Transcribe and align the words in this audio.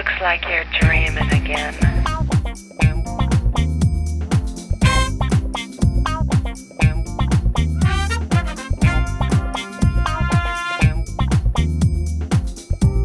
Looks 0.00 0.20
like 0.22 0.48
you're 0.48 0.64
dreaming 0.80 1.30
again. 1.30 1.74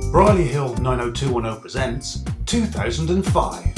Briley 0.10 0.46
Hill 0.46 0.74
90210 0.78 1.60
presents 1.60 2.24
2005. 2.46 3.76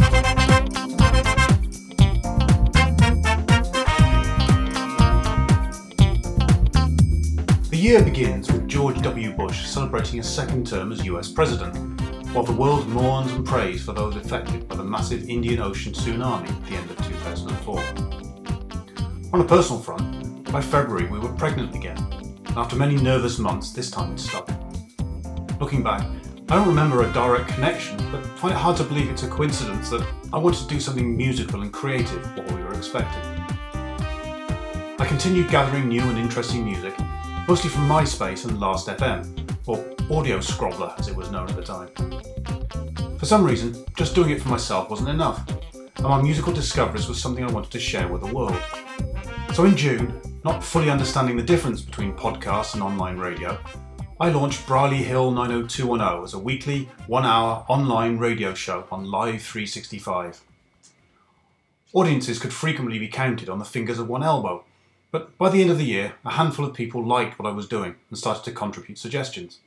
The 7.72 7.78
year 7.78 8.04
begins 8.04 8.52
with 8.52 8.68
George 8.68 9.02
W. 9.02 9.34
Bush 9.34 9.66
celebrating 9.66 10.18
his 10.18 10.30
second 10.30 10.68
term 10.68 10.92
as 10.92 11.04
US 11.06 11.32
President, 11.32 11.97
while 12.38 12.46
the 12.46 12.54
world 12.54 12.88
mourns 12.90 13.32
and 13.32 13.44
prays 13.44 13.84
for 13.84 13.94
those 13.94 14.16
affected 14.16 14.68
by 14.68 14.76
the 14.76 14.84
massive 14.84 15.28
Indian 15.28 15.60
Ocean 15.60 15.92
tsunami 15.92 16.48
at 16.48 16.66
the 16.68 16.76
end 16.76 16.92
of 16.92 16.98
2004. 16.98 17.80
On 19.34 19.42
a 19.42 19.44
personal 19.44 19.82
front, 19.82 20.52
by 20.52 20.62
February 20.62 21.08
we 21.08 21.18
were 21.18 21.34
pregnant 21.34 21.74
again, 21.74 21.98
and 21.98 22.56
after 22.56 22.76
many 22.76 22.96
nervous 22.96 23.40
months, 23.40 23.72
this 23.72 23.90
time 23.90 24.14
it 24.14 24.20
stopped. 24.20 24.52
Looking 25.60 25.82
back, 25.82 26.08
I 26.48 26.58
don't 26.58 26.68
remember 26.68 27.02
a 27.02 27.12
direct 27.12 27.48
connection, 27.48 27.98
but 28.12 28.24
find 28.38 28.54
it 28.54 28.58
hard 28.58 28.78
to 28.78 28.84
believe 28.84 29.10
it's 29.10 29.24
a 29.24 29.28
coincidence 29.28 29.90
that 29.90 30.06
I 30.32 30.38
wanted 30.38 30.60
to 30.60 30.68
do 30.68 30.80
something 30.80 31.18
musical 31.18 31.64
and 31.64 31.74
creative 31.74 32.24
while 32.38 32.56
we 32.56 32.64
were 32.64 32.76
expecting. 32.76 33.24
I 35.00 35.06
continued 35.08 35.50
gathering 35.50 35.88
new 35.88 36.04
and 36.04 36.20
interesting 36.20 36.66
music, 36.66 36.94
mostly 37.48 37.72
from 37.72 37.90
MySpace 37.90 38.46
and 38.46 38.60
Last.fm, 38.60 39.48
or 39.66 39.84
Audio 40.16 40.40
Scrobbler 40.40 40.94
as 41.00 41.08
it 41.08 41.16
was 41.16 41.32
known 41.32 41.50
at 41.50 41.56
the 41.56 41.64
time. 41.64 41.90
For 43.28 43.32
some 43.32 43.44
reason, 43.44 43.84
just 43.98 44.16
doing 44.16 44.30
it 44.30 44.42
for 44.42 44.48
myself 44.48 44.90
wasn't 44.90 45.10
enough, 45.10 45.46
and 45.98 46.06
my 46.06 46.22
musical 46.22 46.54
discoveries 46.54 47.10
was 47.10 47.22
something 47.22 47.44
I 47.44 47.52
wanted 47.52 47.72
to 47.72 47.78
share 47.78 48.08
with 48.08 48.22
the 48.22 48.34
world. 48.34 48.58
So 49.54 49.66
in 49.66 49.76
June, 49.76 50.22
not 50.46 50.64
fully 50.64 50.90
understanding 50.90 51.36
the 51.36 51.44
difference 51.44 51.82
between 51.82 52.16
podcasts 52.16 52.74
and 52.74 52.82
online 52.82 53.18
radio, 53.18 53.60
I 54.18 54.30
launched 54.30 54.66
Briley 54.66 55.04
Hill 55.04 55.32
90210 55.32 56.24
as 56.24 56.36
a 56.36 56.40
weekly, 56.40 56.88
one 57.08 57.26
hour 57.26 57.66
online 57.68 58.18
radio 58.18 58.54
show 58.54 58.88
on 58.90 59.12
Live 59.12 59.42
365. 59.42 60.42
Audiences 61.92 62.40
could 62.40 62.54
frequently 62.54 62.98
be 62.98 63.10
counted 63.10 63.50
on 63.50 63.60
the 63.60 63.66
fingers 63.66 64.00
of 64.00 64.08
one 64.08 64.24
elbow, 64.24 64.64
but 65.12 65.38
by 65.38 65.50
the 65.50 65.62
end 65.62 65.70
of 65.70 65.78
the 65.78 65.84
year, 65.84 66.14
a 66.24 66.32
handful 66.32 66.64
of 66.64 66.74
people 66.74 67.06
liked 67.06 67.38
what 67.38 67.50
I 67.50 67.54
was 67.54 67.68
doing 67.68 67.96
and 68.10 68.18
started 68.18 68.46
to 68.46 68.54
contribute 68.54 68.98
suggestions. 68.98 69.60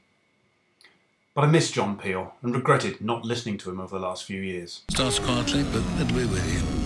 But 1.33 1.45
I 1.45 1.47
missed 1.47 1.75
John 1.75 1.97
Peel 1.97 2.34
and 2.42 2.53
regretted 2.55 3.00
not 3.00 3.25
listening 3.25 3.56
to 3.59 3.70
him 3.70 3.81
over 3.81 3.97
the 3.97 4.05
last 4.05 4.25
few 4.25 4.42
years. 4.42 4.83
Starts 4.91 5.20
quietly, 5.20 5.64
but 5.73 5.83
be 6.09 6.25
with 6.27 6.53
you. 6.53 6.80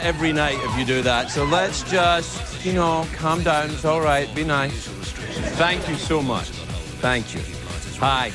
That 0.00 0.06
every 0.06 0.32
night 0.32 0.58
if 0.60 0.78
you 0.78 0.84
do 0.84 1.02
that. 1.02 1.30
So 1.30 1.44
let's 1.44 1.82
just, 1.90 2.64
you 2.64 2.72
know, 2.72 3.06
calm 3.14 3.42
down. 3.42 3.70
It's 3.70 3.84
all 3.84 4.00
right. 4.00 4.32
Be 4.34 4.44
nice. 4.44 4.86
Thank 5.56 5.88
you 5.88 5.96
so 5.96 6.22
much. 6.22 6.48
Thank 7.00 7.34
you. 7.34 7.40
Hi, 7.98 8.32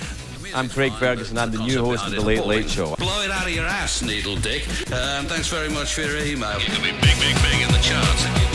I'm 0.56 0.70
Craig 0.70 0.92
Ferguson. 0.94 1.38
I'm 1.38 1.52
the 1.52 1.60
new 1.60 1.84
host 1.84 2.06
of 2.08 2.12
The 2.12 2.22
Late 2.22 2.46
Late 2.46 2.70
Show. 2.70 2.96
Blow 2.96 3.22
it 3.22 3.32
out 3.32 3.46
of 3.46 3.54
your 3.54 3.66
ass, 3.66 4.02
needle 4.02 4.36
dick. 4.36 4.68
Um, 4.92 5.26
thanks 5.26 5.48
very 5.48 5.70
much 5.70 5.94
for 5.94 6.02
your 6.02 6.18
email. 6.18 6.60
You 6.60 6.66
could 6.66 6.84
be 6.84 6.92
big, 6.92 7.20
big, 7.20 7.36
big 7.42 7.62
in 7.62 7.72
the 7.72 7.80
charts. 7.82 8.50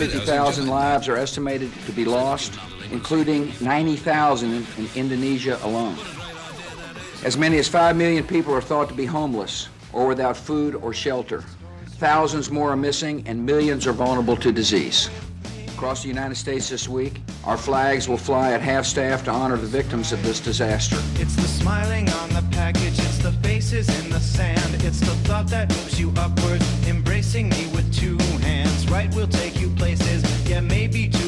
150,000 0.00 0.66
lives 0.66 1.08
are 1.08 1.16
estimated 1.16 1.70
to 1.84 1.92
be 1.92 2.06
lost, 2.06 2.58
including 2.90 3.52
90,000 3.60 4.50
in, 4.50 4.66
in 4.78 4.88
Indonesia 4.94 5.58
alone. 5.62 5.98
As 7.22 7.36
many 7.36 7.58
as 7.58 7.68
5 7.68 7.98
million 7.98 8.24
people 8.24 8.54
are 8.54 8.62
thought 8.62 8.88
to 8.88 8.94
be 8.94 9.04
homeless 9.04 9.68
or 9.92 10.06
without 10.06 10.38
food 10.38 10.74
or 10.74 10.94
shelter. 10.94 11.44
Thousands 11.98 12.50
more 12.50 12.70
are 12.70 12.78
missing, 12.78 13.22
and 13.26 13.44
millions 13.44 13.86
are 13.86 13.92
vulnerable 13.92 14.36
to 14.36 14.50
disease. 14.50 15.10
Across 15.74 16.00
the 16.00 16.08
United 16.08 16.36
States 16.36 16.70
this 16.70 16.88
week, 16.88 17.20
our 17.44 17.58
flags 17.58 18.08
will 18.08 18.16
fly 18.16 18.52
at 18.52 18.62
half 18.62 18.86
staff 18.86 19.22
to 19.24 19.30
honor 19.30 19.58
the 19.58 19.66
victims 19.66 20.12
of 20.12 20.22
this 20.22 20.40
disaster. 20.40 20.96
It's 21.16 21.36
the 21.36 21.42
smiling 21.42 22.08
on 22.08 22.30
the 22.30 22.44
package, 22.52 22.98
it's 22.98 23.18
the 23.18 23.32
faces 23.42 23.86
in 24.02 24.08
the 24.08 24.20
sand, 24.20 24.82
it's 24.82 25.00
the 25.00 25.14
thought 25.28 25.48
that 25.48 25.68
moves 25.68 26.00
you 26.00 26.10
upwards, 26.16 26.64
embracing 26.88 27.50
me 27.50 27.66
with 27.74 27.94
two 27.94 28.16
hands. 28.38 28.90
Right, 28.90 29.14
we'll 29.14 29.28
take 29.28 29.49
yeah, 30.68 31.19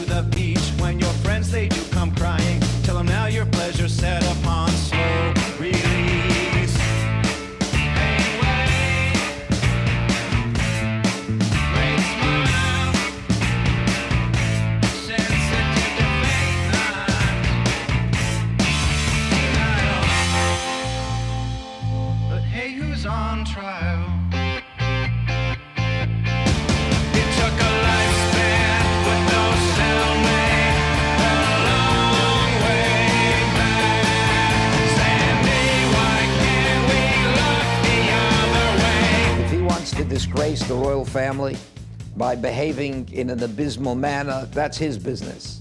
by 42.32 42.36
behaving 42.36 43.06
in 43.12 43.28
an 43.28 43.42
abysmal 43.42 43.94
manner, 43.94 44.48
that's 44.52 44.78
his 44.78 44.96
business. 44.96 45.60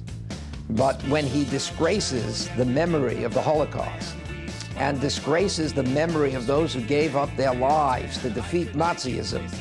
But 0.69 1.01
when 1.09 1.25
he 1.25 1.43
disgraces 1.43 2.47
the 2.55 2.63
memory 2.63 3.25
of 3.25 3.33
the 3.33 3.41
Holocaust 3.41 4.15
and 4.77 5.01
disgraces 5.01 5.73
the 5.73 5.83
memory 5.83 6.33
of 6.33 6.47
those 6.47 6.73
who 6.73 6.79
gave 6.79 7.17
up 7.17 7.29
their 7.35 7.53
lives 7.53 8.19
to 8.19 8.29
defeat 8.29 8.71
Nazism, 8.71 9.53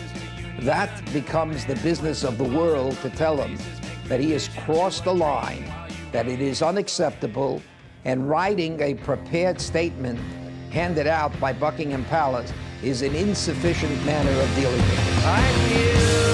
that 0.60 1.12
becomes 1.12 1.64
the 1.64 1.74
business 1.76 2.22
of 2.22 2.38
the 2.38 2.44
world 2.44 2.96
to 2.98 3.10
tell 3.10 3.36
him 3.38 3.58
that 4.06 4.20
he 4.20 4.30
has 4.30 4.46
crossed 4.64 5.02
the 5.02 5.12
line, 5.12 5.64
that 6.12 6.28
it 6.28 6.40
is 6.40 6.62
unacceptable, 6.62 7.60
and 8.04 8.30
writing 8.30 8.80
a 8.80 8.94
prepared 8.94 9.60
statement 9.60 10.20
handed 10.70 11.08
out 11.08 11.32
by 11.40 11.52
Buckingham 11.52 12.04
Palace 12.04 12.52
is 12.84 13.02
an 13.02 13.16
insufficient 13.16 14.06
manner 14.06 14.30
of 14.30 14.54
dealing 14.54 14.76
with 14.76 14.92
it. 14.92 16.29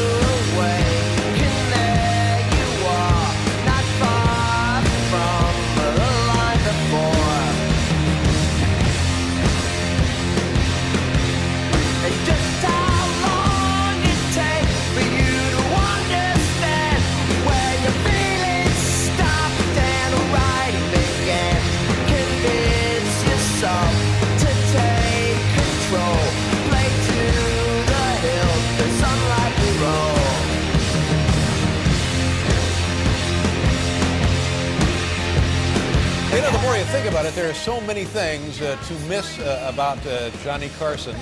Think 36.96 37.08
about 37.08 37.26
it, 37.26 37.34
there 37.34 37.50
are 37.50 37.54
so 37.54 37.80
many 37.82 38.04
things 38.04 38.60
uh, 38.60 38.76
to 38.86 38.94
miss 39.08 39.38
uh, 39.38 39.70
about 39.72 40.04
uh, 40.06 40.30
Johnny 40.42 40.70
Carson. 40.78 41.14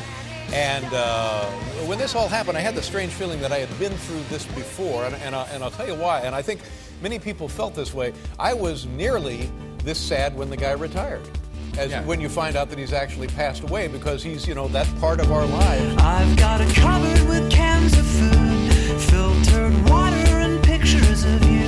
And 0.52 0.86
uh, 0.92 1.46
when 1.86 1.98
this 1.98 2.14
all 2.14 2.28
happened, 2.28 2.56
I 2.56 2.60
had 2.60 2.74
the 2.74 2.82
strange 2.82 3.12
feeling 3.12 3.40
that 3.40 3.50
I 3.50 3.58
had 3.58 3.78
been 3.78 3.92
through 3.92 4.22
this 4.30 4.46
before, 4.46 5.04
and, 5.04 5.14
and, 5.16 5.34
I, 5.34 5.42
and 5.48 5.64
I'll 5.64 5.70
tell 5.70 5.86
you 5.86 5.94
why. 5.94 6.20
And 6.20 6.34
I 6.34 6.42
think 6.42 6.60
many 7.02 7.18
people 7.18 7.48
felt 7.48 7.74
this 7.74 7.92
way. 7.92 8.12
I 8.38 8.54
was 8.54 8.86
nearly 8.86 9.50
this 9.78 9.98
sad 9.98 10.36
when 10.36 10.48
the 10.48 10.56
guy 10.56 10.72
retired. 10.72 11.28
As 11.76 11.92
when 12.06 12.20
you 12.20 12.28
find 12.28 12.54
out 12.54 12.70
that 12.70 12.78
he's 12.78 12.92
actually 12.92 13.26
passed 13.28 13.64
away 13.64 13.88
because 13.88 14.22
he's, 14.22 14.46
you 14.46 14.54
know, 14.54 14.68
that 14.68 14.86
part 15.00 15.18
of 15.18 15.32
our 15.32 15.44
lives. 15.44 15.96
I've 15.98 16.36
got 16.36 16.60
a 16.60 16.72
cupboard 16.72 17.28
with 17.28 17.50
cans 17.50 17.98
of 17.98 18.06
food, 18.06 19.00
filtered 19.02 19.90
water, 19.90 20.14
and 20.14 20.62
pictures 20.62 21.24
of 21.24 21.44
you. 21.50 21.63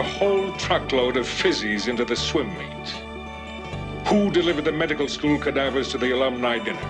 A 0.00 0.02
whole 0.02 0.50
truckload 0.54 1.18
of 1.18 1.26
fizzies 1.26 1.86
into 1.86 2.06
the 2.06 2.16
swim 2.16 2.48
meet? 2.56 2.88
Who 4.06 4.30
delivered 4.30 4.64
the 4.64 4.72
medical 4.72 5.06
school 5.08 5.38
cadavers 5.38 5.90
to 5.90 5.98
the 5.98 6.12
alumni 6.12 6.58
dinner? 6.58 6.88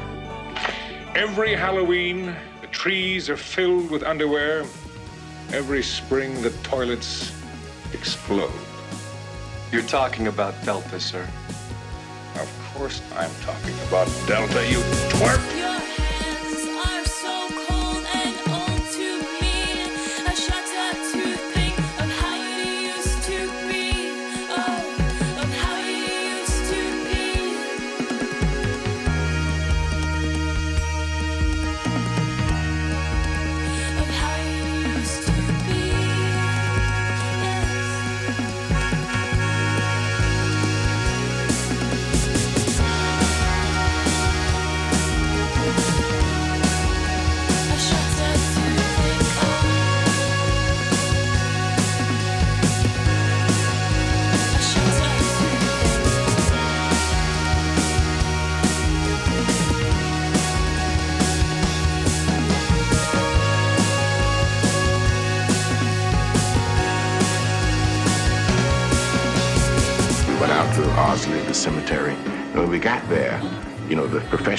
Every 1.16 1.52
Halloween, 1.52 2.36
the 2.60 2.68
trees 2.68 3.28
are 3.28 3.36
filled 3.36 3.90
with 3.90 4.04
underwear. 4.04 4.64
Every 5.52 5.82
spring, 5.82 6.40
the 6.40 6.50
toilets 6.62 7.32
explode. 7.92 8.52
You're 9.72 9.82
talking 9.82 10.28
about 10.28 10.54
Delta, 10.64 11.00
sir. 11.00 11.28
Of 12.36 12.72
course, 12.72 13.02
I'm 13.16 13.34
talking 13.40 13.74
about 13.88 14.06
Delta, 14.28 14.64
you 14.70 14.78
twerp! 15.10 15.69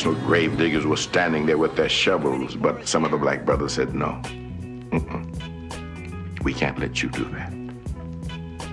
Professional 0.02 0.28
grave 0.28 0.58
diggers 0.58 0.84
were 0.84 0.98
standing 0.98 1.46
there 1.46 1.60
with 1.60 1.76
their 1.76 1.88
shovels, 1.88 2.56
but 2.56 2.88
some 2.88 3.06
of 3.06 3.12
the 3.12 3.18
black 3.18 3.46
brothers 3.46 3.74
said, 3.74 3.94
no. 3.94 4.20
Mm-mm. 4.90 6.44
We 6.44 6.56
can't 6.56 6.80
let 6.80 7.04
you 7.04 7.10
do 7.10 7.24
that. 7.26 7.54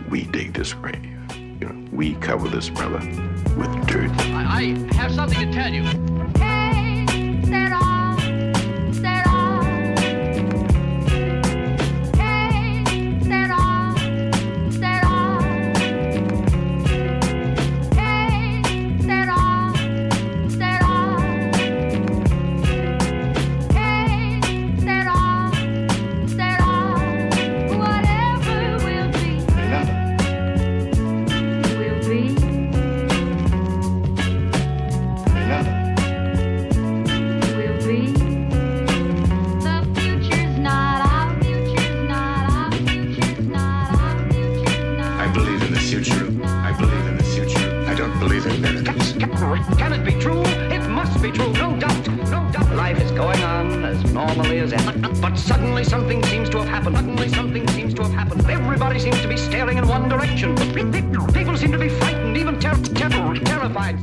We 0.09 0.23
dig 0.23 0.55
this 0.55 0.73
grave. 0.73 1.05
You 1.37 1.69
know, 1.69 1.89
we 1.93 2.15
cover 2.15 2.49
this 2.49 2.71
brother 2.71 3.01
with 3.59 3.87
dirt. 3.87 4.11
I, 4.31 4.75
I 4.91 4.95
have 4.95 5.13
something 5.13 5.39
to 5.39 5.53
tell 5.53 5.71
you. 5.71 6.08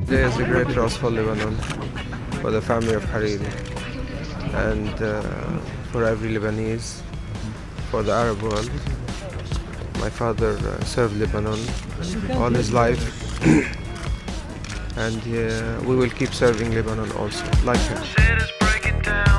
Today 0.06 0.22
is 0.22 0.38
a 0.38 0.44
great 0.44 0.68
loss 0.78 0.96
for 0.96 1.10
Lebanon, 1.10 1.56
for 2.40 2.52
the 2.52 2.62
family 2.62 2.94
of 2.94 3.04
Hariri, 3.06 3.42
and 4.54 5.02
uh, 5.02 5.24
for 5.92 6.04
every 6.04 6.30
Lebanese, 6.30 7.02
for 7.90 8.04
the 8.04 8.12
Arab 8.12 8.40
world. 8.44 8.70
My 10.00 10.12
father 10.12 10.60
uh, 10.60 10.84
served 10.84 11.18
Lebanon 11.18 11.60
all 12.34 12.52
his 12.52 12.72
life, 12.72 13.02
and 14.98 15.22
uh, 15.22 15.82
we 15.88 15.96
will 15.96 16.12
keep 16.12 16.36
serving 16.36 16.76
Lebanon 16.76 17.12
also, 17.14 17.44
like 17.64 17.80
him. 17.80 19.35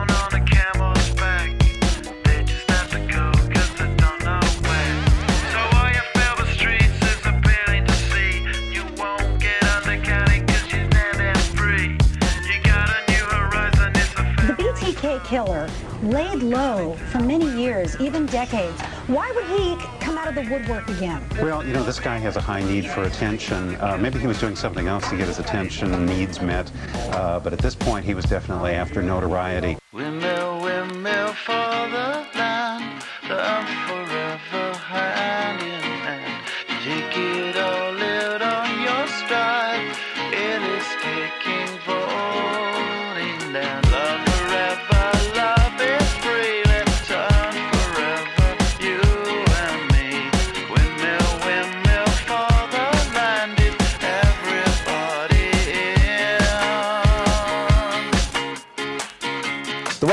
Killer 15.37 15.69
laid 16.02 16.43
low 16.43 16.95
for 17.12 17.19
many 17.19 17.47
years, 17.62 17.95
even 18.00 18.25
decades. 18.25 18.81
Why 19.07 19.31
would 19.33 19.45
he 19.45 19.76
come 20.00 20.16
out 20.16 20.28
of 20.28 20.35
the 20.35 20.50
woodwork 20.50 20.88
again? 20.88 21.23
Well, 21.43 21.62
you 21.62 21.75
know, 21.75 21.83
this 21.83 22.00
guy 22.00 22.16
has 22.16 22.37
a 22.37 22.40
high 22.40 22.62
need 22.62 22.87
for 22.87 23.02
attention. 23.02 23.76
Uh, 23.76 23.99
maybe 23.99 24.19
he 24.19 24.26
was 24.26 24.40
doing 24.40 24.57
something 24.57 24.87
else 24.87 25.07
to 25.11 25.16
get 25.19 25.28
his 25.28 25.38
attention, 25.38 26.07
needs 26.07 26.40
met. 26.40 26.73
Uh, 27.12 27.38
but 27.38 27.52
at 27.52 27.59
this 27.59 27.75
point, 27.75 28.07
he 28.07 28.14
was 28.14 28.25
definitely 28.25 28.73
after 28.73 29.02
notoriety. 29.02 29.76
Windmill, 29.93 30.62
windmill 30.62 31.35
for 31.35 31.52
the 31.52 32.26
land, 32.35 33.05
love 33.28 33.86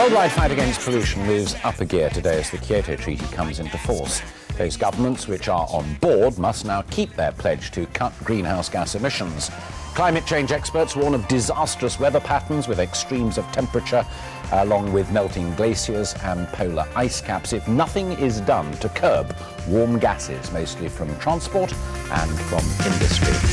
worldwide 0.03 0.33
fight 0.33 0.51
against 0.51 0.81
pollution 0.81 1.25
moves 1.25 1.55
up 1.63 1.79
a 1.79 1.85
gear 1.85 2.09
today 2.09 2.37
as 2.37 2.51
the 2.51 2.57
Kyoto 2.57 2.97
Treaty 2.97 3.25
comes 3.27 3.61
into 3.61 3.77
force. 3.77 4.21
Those 4.57 4.75
governments 4.75 5.29
which 5.29 5.47
are 5.47 5.65
on 5.69 5.93
board 6.01 6.37
must 6.37 6.65
now 6.65 6.81
keep 6.81 7.15
their 7.15 7.31
pledge 7.31 7.71
to 7.71 7.85
cut 7.85 8.11
greenhouse 8.21 8.67
gas 8.67 8.95
emissions. 8.95 9.49
Climate 9.95 10.25
change 10.25 10.51
experts 10.51 10.97
warn 10.97 11.13
of 11.13 11.25
disastrous 11.29 12.01
weather 12.01 12.19
patterns 12.19 12.67
with 12.67 12.79
extremes 12.81 13.37
of 13.37 13.49
temperature, 13.53 14.05
along 14.51 14.91
with 14.91 15.09
melting 15.13 15.55
glaciers 15.55 16.15
and 16.23 16.49
polar 16.49 16.85
ice 16.97 17.21
caps, 17.21 17.53
if 17.53 17.65
nothing 17.69 18.11
is 18.11 18.41
done 18.41 18.69
to 18.79 18.89
curb 18.89 19.33
warm 19.69 19.99
gases, 19.99 20.51
mostly 20.51 20.89
from 20.89 21.17
transport 21.19 21.71
and 22.11 22.29
from 22.41 22.91
industry. 22.91 23.52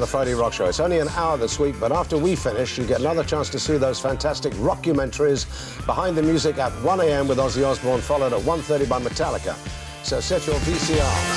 The 0.00 0.06
Friday 0.06 0.34
Rock 0.34 0.52
Show. 0.52 0.66
It's 0.66 0.80
only 0.80 0.98
an 0.98 1.08
hour 1.10 1.36
this 1.36 1.58
week, 1.58 1.74
but 1.80 1.92
after 1.92 2.16
we 2.18 2.36
finish, 2.36 2.78
you 2.78 2.84
get 2.84 3.00
another 3.00 3.24
chance 3.24 3.48
to 3.50 3.58
see 3.58 3.76
those 3.76 4.00
fantastic 4.00 4.52
rockumentaries 4.54 5.46
behind 5.86 6.16
the 6.16 6.22
music 6.22 6.58
at 6.58 6.72
1 6.82 7.00
a.m. 7.00 7.28
with 7.28 7.38
Ozzy 7.38 7.66
Osbourne, 7.66 8.00
followed 8.00 8.32
at 8.32 8.40
1.30 8.42 8.88
by 8.88 9.00
Metallica. 9.00 9.54
So 10.04 10.20
set 10.20 10.46
your 10.46 10.56
VCRs. 10.56 11.27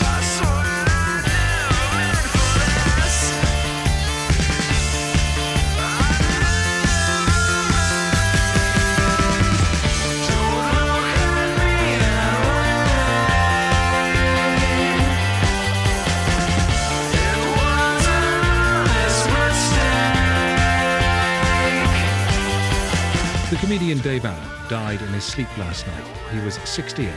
Comedian 23.72 24.00
Dave 24.00 24.26
Allen 24.26 24.68
died 24.68 25.02
in 25.02 25.08
his 25.14 25.24
sleep 25.24 25.48
last 25.58 25.88
night. 25.88 26.04
He 26.34 26.40
was 26.44 26.56
68. 26.56 27.10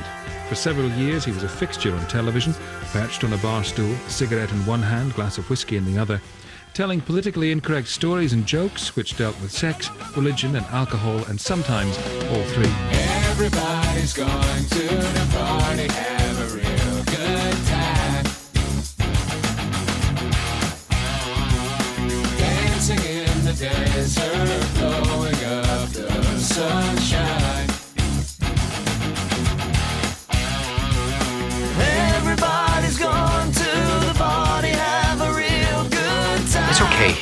For 0.49 0.55
several 0.55 0.89
years, 0.91 1.25
he 1.25 1.33
was 1.33 1.43
a 1.43 1.49
fixture 1.49 1.93
on 1.93 2.07
television, 2.07 2.55
perched 2.93 3.25
on 3.25 3.33
a 3.33 3.39
bar 3.39 3.65
stool, 3.65 3.93
cigarette 4.07 4.53
in 4.53 4.65
one 4.65 4.81
hand, 4.81 5.15
glass 5.15 5.37
of 5.37 5.51
whiskey 5.51 5.77
in 5.77 5.85
the 5.85 5.99
other, 5.99 6.21
telling 6.73 7.01
politically 7.01 7.51
incorrect 7.51 7.89
stories 7.89 8.35
and 8.35 8.47
jokes 8.47 8.95
which 8.95 9.17
dealt 9.17 9.35
with 9.41 9.51
sex, 9.51 9.91
religion, 10.17 10.55
and 10.55 10.65
alcohol, 10.67 11.25
and 11.25 11.41
sometimes 11.41 11.99
all 12.31 12.45
three. 12.45 12.73
Everybody's 13.33 14.13
going 14.13 14.29
to 14.29 14.79
the 14.79 15.27
party, 15.33 15.89
have 15.93 16.39
a 16.39 16.55
real 16.55 17.03
good 17.03 17.67
time. 17.67 18.25
Dancing 22.39 23.01
in 23.11 23.45
the 23.45 23.55
desert, 23.59 24.84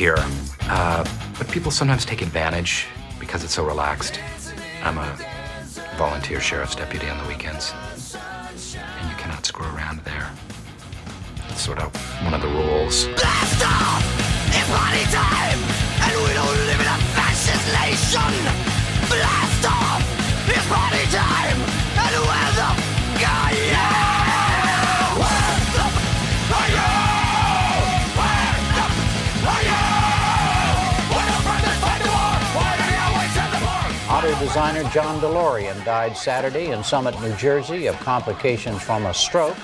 here, 0.02 0.16
uh, 0.62 1.04
but 1.38 1.48
people 1.52 1.70
sometimes 1.70 2.04
take 2.04 2.22
advantage 2.22 2.88
because 3.20 3.44
it's 3.44 3.54
so 3.54 3.64
relaxed. 3.64 4.18
I'm 4.82 4.98
a 4.98 5.16
volunteer 5.96 6.40
sheriff's 6.40 6.74
deputy 6.74 7.08
on 7.08 7.22
the 7.22 7.28
weekends, 7.28 7.72
and 7.72 9.08
you 9.08 9.16
cannot 9.16 9.46
screw 9.46 9.64
around 9.66 10.00
there. 10.00 10.28
It's 11.50 11.60
sort 11.60 11.78
of 11.78 11.94
one 12.24 12.34
of 12.34 12.42
the 12.42 12.48
rules. 12.48 13.06
Blast 13.14 13.62
off! 13.64 14.02
It's 14.48 14.68
party 14.74 15.04
time! 15.14 15.60
And 16.02 16.14
we 16.26 16.34
don't 16.34 16.58
live 16.66 16.80
in 16.80 16.88
a 16.88 16.98
fascist 17.14 17.66
nation! 17.78 18.51
Designer 34.52 34.84
John 34.90 35.18
DeLorean 35.18 35.82
died 35.82 36.14
Saturday 36.14 36.72
in 36.72 36.84
Summit, 36.84 37.18
New 37.22 37.34
Jersey, 37.36 37.86
of 37.86 37.98
complications 38.00 38.82
from 38.82 39.06
a 39.06 39.14
stroke. 39.14 39.56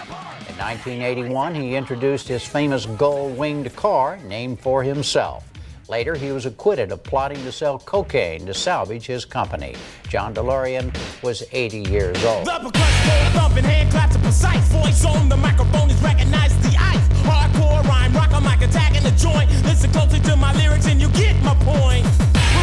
In 0.48 0.56
1981, 0.56 1.54
he 1.54 1.74
introduced 1.74 2.26
his 2.26 2.42
famous 2.42 2.86
gull 2.86 3.28
winged 3.28 3.76
car 3.76 4.16
named 4.24 4.58
for 4.60 4.82
himself. 4.82 5.46
Later, 5.90 6.14
he 6.14 6.32
was 6.32 6.46
acquitted 6.46 6.90
of 6.90 7.02
plotting 7.02 7.36
to 7.44 7.52
sell 7.52 7.78
cocaine 7.80 8.46
to 8.46 8.54
salvage 8.54 9.04
his 9.04 9.26
company. 9.26 9.74
John 10.08 10.32
DeLorean 10.32 10.96
was 11.22 11.44
80 11.52 11.80
years 11.90 12.24
old. 12.24 12.46
Thumping, 12.46 13.64
hand 13.64 13.90
claps, 13.90 14.16
precise 14.16 14.66
voice 14.68 15.04
on 15.04 15.28
the 15.28 15.36
microphone 15.36 15.90
is 15.90 16.00
recognized 16.00 16.62
the 16.62 16.74
ice. 16.80 17.06
Hardcore 17.24 17.84
rhyme, 17.84 18.14
rock 18.14 18.30
a 18.32 18.40
mic, 18.40 18.66
attacking 18.66 19.02
the 19.02 19.10
joint. 19.10 19.50
Listen 19.66 19.92
closely 19.92 20.20
to 20.20 20.34
my 20.34 20.54
lyrics 20.54 20.86
and 20.86 20.98
you 20.98 21.10
get 21.10 21.36
my 21.42 21.54
point. 21.56 22.06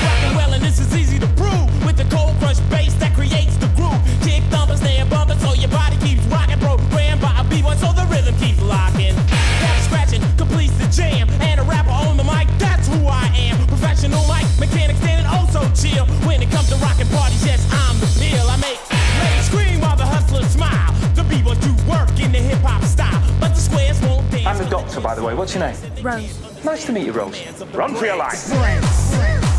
We're 0.06 0.12
rocking 0.12 0.38
well 0.38 0.54
and 0.54 0.64
this 0.64 0.80
is 0.80 0.96
easy 0.96 1.20
to 1.20 1.28
prove. 1.34 1.86
With 1.86 1.98
the 1.98 2.06
cold 2.16 2.36
crush 2.38 2.60
bass 2.70 2.94
that 2.96 3.14
creates 3.14 3.58
the 3.58 3.68
groove. 3.76 4.02
Kick 4.22 4.44
thumping, 4.54 4.78
snare 4.78 5.06
bumping, 5.06 5.40
so 5.40 5.54
your 5.54 5.70
body 5.70 5.98
keeps 5.98 6.24
rocking. 6.26 6.60
Programmed 6.60 7.22
by 7.22 7.34
a 7.40 7.44
B1 7.44 7.78
so 7.78 7.92
the 7.92 8.06
rhythm 8.14 8.36
keeps 8.38 8.62
locking. 8.62 9.16
Rap 9.16 9.82
scratching 9.82 10.22
completes 10.38 10.78
the 10.78 10.88
jam. 10.94 11.30
And 11.42 11.60
a 11.60 11.64
rapper 11.64 11.90
on 11.90 12.18
the 12.18 12.24
mic, 12.24 12.48
that's 12.60 12.88
who 12.88 13.08
I 13.08 13.26
am. 13.50 13.66
Professional 13.68 14.22
mic, 14.28 14.46
mechanic 14.60 14.98
standing 14.98 15.26
oh 15.30 15.48
so 15.50 15.62
chill. 15.74 16.06
When 16.28 16.42
it 16.42 16.52
comes 16.52 16.70
to 16.70 16.76
rocking 16.78 17.08
parties, 17.10 17.44
yes, 17.46 17.66
I'm 17.72 17.98
the 18.00 18.10
pill. 18.22 18.46
I 18.46 18.58
make 18.58 18.80
ladies 19.22 19.46
scream 19.50 19.82
while 19.82 19.98
the 19.98 20.06
hustlers 20.06 20.48
smile. 20.54 20.94
The 21.16 21.24
B-boys 21.24 21.58
do 21.60 21.74
work 21.90 22.14
in 22.22 22.32
the 22.32 22.40
hip 22.40 22.62
hop 22.62 22.84
style. 22.84 23.22
But 23.40 23.56
the 23.58 23.62
squares 23.62 24.00
won't 24.02 24.30
dance. 24.30 24.46
I'm 24.46 24.58
the 24.58 24.70
doctor, 24.70 25.02
by 25.02 25.16
the 25.16 25.24
way. 25.24 25.34
What's 25.34 25.56
your 25.56 25.66
name? 25.66 25.76
Rose. 26.02 26.64
Nice 26.64 26.86
to 26.86 26.92
meet 26.94 27.06
you, 27.06 27.12
Rose. 27.12 27.42
Run 27.74 27.96
for 27.96 28.06
your 28.06 28.18
life. 28.18 29.55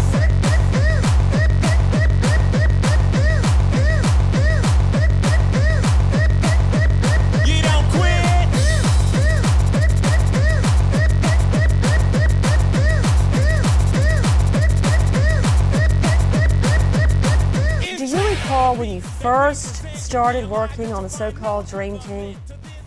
Recall 18.66 18.80
when 18.80 18.90
you 18.90 19.00
first 19.00 19.86
started 19.94 20.50
working 20.50 20.92
on 20.92 21.04
the 21.04 21.08
so-called 21.08 21.68
Dream 21.68 22.00
Team? 22.00 22.36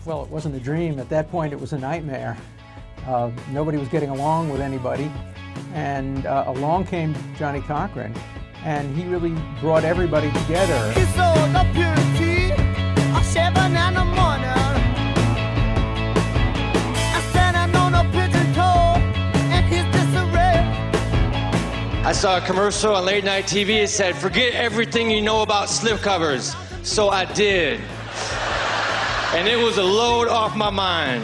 Well, 0.04 0.22
it 0.22 0.28
wasn't 0.28 0.54
a 0.54 0.60
dream. 0.60 0.98
At 0.98 1.08
that 1.08 1.30
point, 1.30 1.54
it 1.54 1.58
was 1.58 1.72
a 1.72 1.78
nightmare. 1.78 2.36
Uh, 3.06 3.30
nobody 3.50 3.78
was 3.78 3.88
getting 3.88 4.10
along 4.10 4.50
with 4.50 4.60
anybody. 4.60 5.10
And 5.72 6.26
uh, 6.26 6.44
along 6.48 6.84
came 6.84 7.16
Johnnie 7.34 7.62
Cochran, 7.62 8.14
and 8.62 8.94
he 8.94 9.06
really 9.06 9.34
brought 9.62 9.84
everybody 9.84 10.30
together. 10.32 10.92
I 22.10 22.12
saw 22.12 22.38
a 22.38 22.40
commercial 22.40 22.96
on 22.96 23.04
late 23.04 23.22
night 23.22 23.44
TV. 23.44 23.84
It 23.84 23.88
said, 23.88 24.16
forget 24.16 24.52
everything 24.52 25.12
you 25.12 25.22
know 25.22 25.42
about 25.42 25.68
slipcovers. 25.68 26.56
So 26.84 27.08
I 27.08 27.24
did. 27.24 27.78
And 29.32 29.46
it 29.46 29.56
was 29.56 29.78
a 29.78 29.84
load 29.84 30.26
off 30.26 30.56
my 30.56 30.70
mind. 30.70 31.22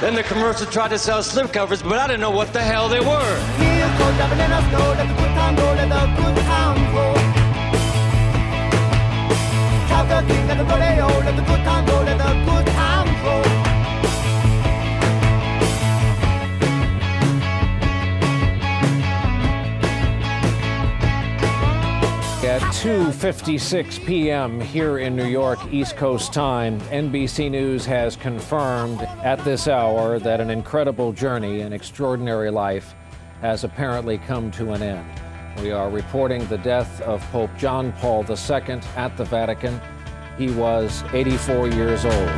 Then 0.00 0.14
the 0.14 0.22
commercial 0.22 0.64
tried 0.64 0.88
to 0.88 0.98
sell 0.98 1.20
slipcovers, 1.20 1.82
but 1.82 1.98
I 1.98 2.06
didn't 2.06 2.22
know 2.22 2.30
what 2.30 2.54
the 2.54 2.62
hell 2.62 2.88
they 2.88 3.00
were. 3.00 3.36
At 22.58 22.74
2:56 22.74 24.04
p.m. 24.04 24.60
here 24.60 24.98
in 24.98 25.14
New 25.14 25.28
York, 25.28 25.60
East 25.70 25.96
Coast 25.96 26.32
time, 26.32 26.80
NBC 26.90 27.48
News 27.52 27.86
has 27.86 28.16
confirmed 28.16 29.00
at 29.22 29.38
this 29.44 29.68
hour 29.68 30.18
that 30.18 30.40
an 30.40 30.50
incredible 30.50 31.12
journey, 31.12 31.60
an 31.60 31.72
extraordinary 31.72 32.50
life, 32.50 32.96
has 33.42 33.62
apparently 33.62 34.18
come 34.18 34.50
to 34.50 34.72
an 34.72 34.82
end. 34.82 35.08
We 35.60 35.70
are 35.70 35.88
reporting 35.88 36.44
the 36.48 36.58
death 36.58 37.00
of 37.02 37.22
Pope 37.30 37.56
John 37.56 37.92
Paul 37.92 38.26
II 38.28 38.80
at 38.96 39.16
the 39.16 39.24
Vatican. 39.24 39.80
He 40.36 40.50
was 40.50 41.04
84 41.12 41.68
years 41.68 42.04
old. 42.04 42.28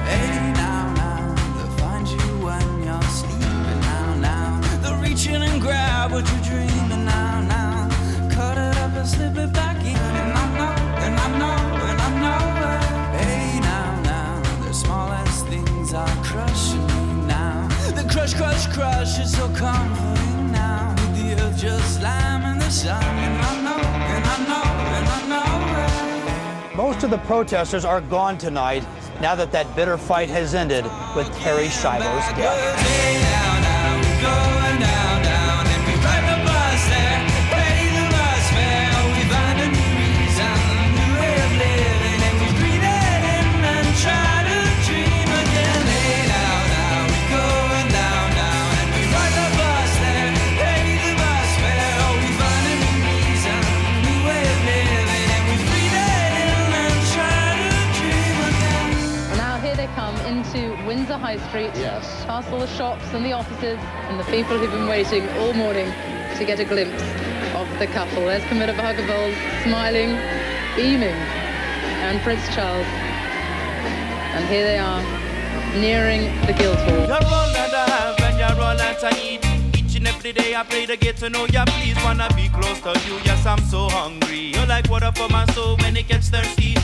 Crush, 18.60 18.76
crush, 18.76 19.18
is 19.20 19.34
so 19.34 19.48
comforting 19.54 20.52
now. 20.52 20.94
The 21.14 21.42
earth 21.42 21.56
just 21.56 21.96
slamming 21.96 22.58
the 22.58 22.68
sun. 22.68 23.02
And 23.02 23.42
I 23.42 23.62
know, 23.62 23.78
and 23.78 24.24
I 24.26 24.38
know, 24.48 24.64
and 24.96 25.08
I 25.08 26.66
know. 26.68 26.76
Most 26.76 27.02
of 27.02 27.08
the 27.08 27.18
protesters 27.18 27.86
are 27.86 28.02
gone 28.02 28.36
tonight 28.36 28.86
now 29.22 29.34
that 29.34 29.50
that 29.52 29.74
bitter 29.74 29.96
fight 29.96 30.28
has 30.28 30.54
ended 30.54 30.84
with 31.16 31.34
Terry 31.38 31.68
Schiavo's 31.68 32.36
death. 32.36 33.29
High 61.30 61.48
Street, 61.48 61.70
Yes. 61.76 62.24
past 62.24 62.50
all 62.50 62.58
the 62.58 62.66
shops 62.66 63.04
and 63.14 63.24
the 63.24 63.32
offices 63.32 63.78
and 64.08 64.18
the 64.18 64.24
people 64.24 64.58
who've 64.58 64.72
been 64.72 64.88
waiting 64.88 65.22
all 65.38 65.52
morning 65.52 65.86
to 66.36 66.44
get 66.44 66.58
a 66.58 66.64
glimpse 66.64 67.04
of 67.54 67.68
the 67.78 67.86
couple. 67.86 68.26
There's 68.26 68.42
Camilla 68.46 68.74
Parker 68.74 69.06
Bowles 69.06 69.36
smiling, 69.62 70.18
beaming, 70.74 71.20
and 72.02 72.20
Prince 72.22 72.42
Charles. 72.52 72.84
And 74.34 74.44
here 74.48 74.64
they 74.64 74.78
are, 74.78 75.02
nearing 75.78 76.22
the 76.48 76.52
Guildhall. 76.52 77.06
You 77.06 77.18
roll 77.30 77.54
and 77.62 77.74
I 77.78 77.86
have 77.94 78.20
and 78.26 78.36
you 78.42 78.50
roll 78.60 78.80
and 78.88 78.98
I 79.10 79.12
eat. 79.22 79.78
Each 79.78 79.94
and 79.94 80.08
every 80.08 80.32
day 80.32 80.56
I 80.56 80.64
pray 80.64 80.84
to 80.86 80.96
get 80.96 81.16
to 81.18 81.30
know 81.30 81.46
ya. 81.46 81.64
Please 81.66 81.96
wanna 82.02 82.28
be 82.34 82.48
close 82.48 82.80
to 82.80 82.90
you. 83.06 83.20
Yes, 83.22 83.46
I'm 83.46 83.60
so 83.60 83.88
hungry. 83.88 84.50
You're 84.54 84.66
like 84.66 84.90
water 84.90 85.12
for 85.14 85.28
my 85.28 85.46
soul 85.54 85.76
when 85.76 85.96
it 85.96 86.08
gets 86.08 86.28
thirsty. 86.28 86.74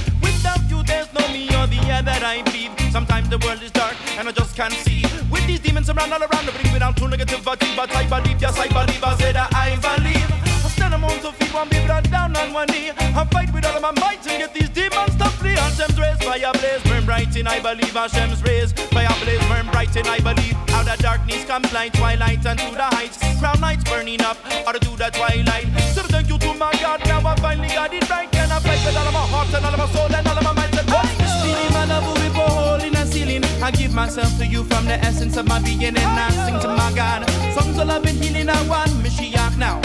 There's 0.87 1.13
no 1.13 1.27
me 1.29 1.47
or 1.57 1.67
the 1.67 1.81
air 1.91 2.03
that 2.03 2.23
I 2.23 2.43
breathe. 2.43 2.73
Sometimes 2.91 3.29
the 3.29 3.39
world 3.39 3.63
is 3.63 3.71
dark 3.71 3.97
and 4.19 4.29
I 4.29 4.33
just 4.33 4.57
can't 4.57 4.73
see. 4.73 5.03
With 5.31 5.47
these 5.47 5.61
demons 5.61 5.91
around 5.91 6.13
all 6.13 6.23
around, 6.23 6.47
bring 6.47 6.73
me 6.73 6.79
down 6.79 6.95
to 6.95 7.05
negativity. 7.05 7.77
But 7.77 7.95
I 7.95 8.07
believe, 8.09 8.41
yes, 8.41 8.59
I 8.59 8.69
believe. 8.69 9.03
I 9.03 9.17
said 9.17 9.37
I 9.37 9.77
believe. 9.77 10.46
I 10.87 10.89
stand 10.89 11.03
among 11.03 11.19
to 11.19 11.33
feet, 11.33 11.53
one 11.53 11.69
be 11.69 11.85
brought 11.85 12.09
down 12.13 12.37
on 12.37 12.53
one 12.53 12.69
knee. 12.69 12.93
I 12.95 13.25
fight 13.33 13.53
with 13.53 13.67
all 13.67 13.75
of 13.75 13.83
my 13.83 13.91
might 13.99 14.25
and 14.31 14.39
get 14.39 14.55
these 14.55 14.69
demons 14.69 15.17
to 15.17 15.27
flee. 15.35 15.59
Hashem's 15.59 15.99
rays, 15.99 16.17
fire 16.23 16.53
blaze, 16.53 16.83
burn 16.85 17.05
bright 17.05 17.35
in 17.35 17.49
I 17.49 17.59
believe. 17.59 17.91
Hashem's 17.91 18.41
rays, 18.45 18.71
fire 18.95 19.11
blaze, 19.25 19.43
burn 19.49 19.67
bright 19.67 19.97
in 19.97 20.07
I 20.07 20.21
believe. 20.21 20.55
Out 20.71 20.87
of 20.87 20.99
darkness 21.01 21.45
comes 21.45 21.73
light, 21.73 21.93
twilight 21.95 22.47
and 22.47 22.59
to 22.61 22.71
the 22.71 22.87
heights. 22.95 23.19
Crown 23.41 23.61
lights 23.61 23.83
burning 23.83 24.23
up, 24.23 24.39
out 24.65 24.81
to 24.81 24.91
the 24.95 25.11
twilight. 25.11 25.67
So 25.91 26.03
thank 26.07 26.29
you 26.29 26.39
to 26.39 26.55
my 26.55 26.71
God, 26.79 27.01
now 27.07 27.19
I 27.27 27.35
finally 27.41 27.69
got 27.69 27.93
it 27.93 28.09
right. 28.09 28.33
And 28.37 28.53
I 28.53 28.61
fight 28.61 28.79
with 28.87 28.97
all 28.97 29.09
of 29.09 29.15
my 29.15 29.27
heart 29.27 29.55
and 29.55 29.67
all 29.67 29.75
of 29.75 29.79
my 29.83 29.89
soul 29.91 30.15
and 30.15 30.27
all 30.29 30.39
of 30.39 30.45
my 30.45 30.53
mind. 30.53 30.79
And 30.79 30.89
what's 30.89 31.11
this 31.19 31.35
feeling, 31.43 31.73
my 31.75 31.85
love, 31.87 32.07
we 32.23 32.31
pour 32.31 32.47
a 32.47 32.79
hole 32.79 32.81
in 32.87 32.93
the. 32.93 33.07
I 33.61 33.73
give 33.73 33.93
myself 33.93 34.39
to 34.39 34.47
you 34.47 34.63
from 34.63 34.85
the 34.85 34.95
essence 35.03 35.37
of 35.37 35.49
my 35.49 35.59
being 35.59 35.83
and 35.83 35.99
I 35.99 36.31
sing 36.47 36.61
to 36.61 36.69
my 36.69 36.93
God. 36.95 37.29
Songs 37.59 37.77
of 37.77 37.89
love 37.89 38.07
and 38.07 38.23
healing, 38.23 38.49
I 38.49 38.69
want 38.69 38.93
Mashiach 39.03 39.59
now. 39.59 39.81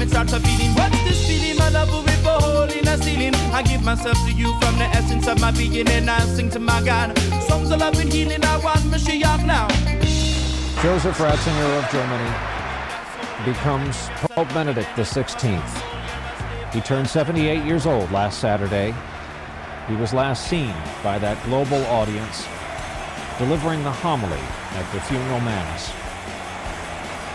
It 0.00 0.08
starts 0.10 0.32
a 0.32 0.40
feeling. 0.40 0.74
What's 0.74 0.96
this 1.04 1.26
feeling, 1.26 1.56
my 1.58 1.68
love, 1.68 1.88
we 1.92 2.12
pour 2.24 2.36
a 2.36 2.40
hole 2.40 2.62
in 2.62 2.84
the 2.84 2.96
ceiling. 2.96 3.34
I 3.52 3.62
give 3.62 3.82
myself 3.84 4.16
to 4.26 4.32
you 4.32 4.52
from 4.60 4.78
the 4.78 4.84
essence 4.84 5.28
of 5.28 5.40
my 5.40 5.50
being 5.50 5.86
and 5.88 6.08
I 6.08 6.18
sing 6.20 6.48
to 6.50 6.58
my 6.58 6.82
God. 6.82 7.16
Songs 7.48 7.70
of 7.70 7.80
love 7.80 7.98
and 8.00 8.12
healing, 8.12 8.42
I 8.42 8.56
want 8.58 8.80
Mashiach 8.80 9.44
now. 9.46 9.68
Joseph 10.82 11.16
Ratzinger 11.18 11.78
of 11.78 11.90
Germany 11.92 12.30
becomes 13.44 14.08
Pope 14.32 14.48
Benedict 14.54 14.88
XVI. 14.96 15.62
He 16.72 16.80
turned 16.80 17.08
78 17.08 17.64
years 17.64 17.86
old 17.86 18.10
last 18.10 18.40
Saturday. 18.40 18.94
He 19.88 19.94
was 19.96 20.12
last 20.12 20.48
seen 20.48 20.74
by 21.02 21.18
that 21.18 21.42
global 21.44 21.84
audience 21.86 22.46
delivering 23.38 23.84
the 23.84 23.92
homily 23.92 24.40
at 24.74 24.92
the 24.92 25.00
funeral 25.02 25.40
mass 25.40 26.01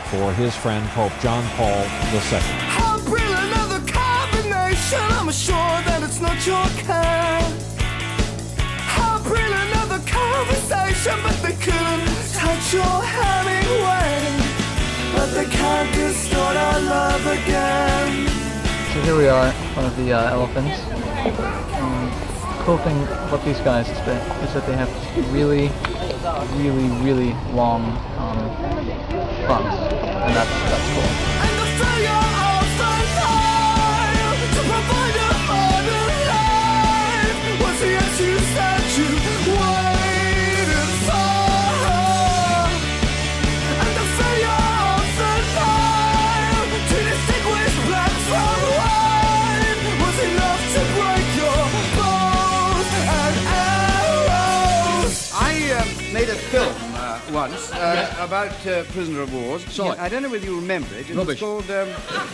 for 0.09 0.31
his 0.33 0.55
friend 0.55 0.87
Pope 0.89 1.11
John 1.19 1.43
Paul 1.57 1.83
II. 2.13 2.39
I'll 2.79 3.03
bring 3.03 3.27
another 3.27 3.79
combination. 3.91 5.03
I'm 5.19 5.29
sure 5.31 5.75
that 5.83 5.99
it's 6.01 6.21
not 6.21 6.39
your 6.47 6.63
kind. 6.87 7.51
I'll 8.95 9.21
bring 9.21 9.51
another 9.67 9.99
conversation, 10.07 11.19
but 11.23 11.35
they 11.43 11.55
couldn't 11.59 12.07
touch 12.31 12.73
your 12.73 12.97
Hemingway. 13.03 14.15
But 15.13 15.27
they 15.35 15.45
can't 15.51 15.93
distort 15.93 16.55
our 16.55 16.79
love 16.79 17.27
again. 17.27 18.29
So 18.93 19.01
here 19.01 19.17
we 19.17 19.27
are, 19.27 19.51
one 19.75 19.85
of 19.85 19.97
the 19.97 20.13
uh, 20.13 20.31
elephants. 20.31 21.76
Cool 22.67 22.77
thing 22.79 23.01
about 23.03 23.45
these 23.45 23.61
guys 23.61 23.87
is 23.87 23.97
that, 23.99 24.43
is 24.43 24.53
that 24.53 24.67
they 24.67 24.73
have 24.73 24.91
really, 25.31 25.69
really, 26.61 26.89
really 27.01 27.33
long 27.53 27.81
um, 28.17 28.37
trunks, 29.45 29.73
and 29.93 30.35
that's 30.35 30.51
that's 30.69 30.87
cool. 30.93 32.46
Once 57.37 57.71
uh, 57.71 58.15
about 58.19 58.65
uh, 58.65 58.83
prisoner 58.85 59.21
of 59.21 59.31
wars. 59.31 59.63
Saw 59.65 59.91
it. 59.91 59.99
I 59.99 60.09
don't 60.09 60.23
know 60.23 60.29
whether 60.29 60.45
you 60.45 60.55
remember 60.55 60.93
it. 60.95 61.07
It 61.07 61.15
Rubbish. 61.15 61.39
was 61.39 61.65
called 61.67 61.69
um, 61.69 61.89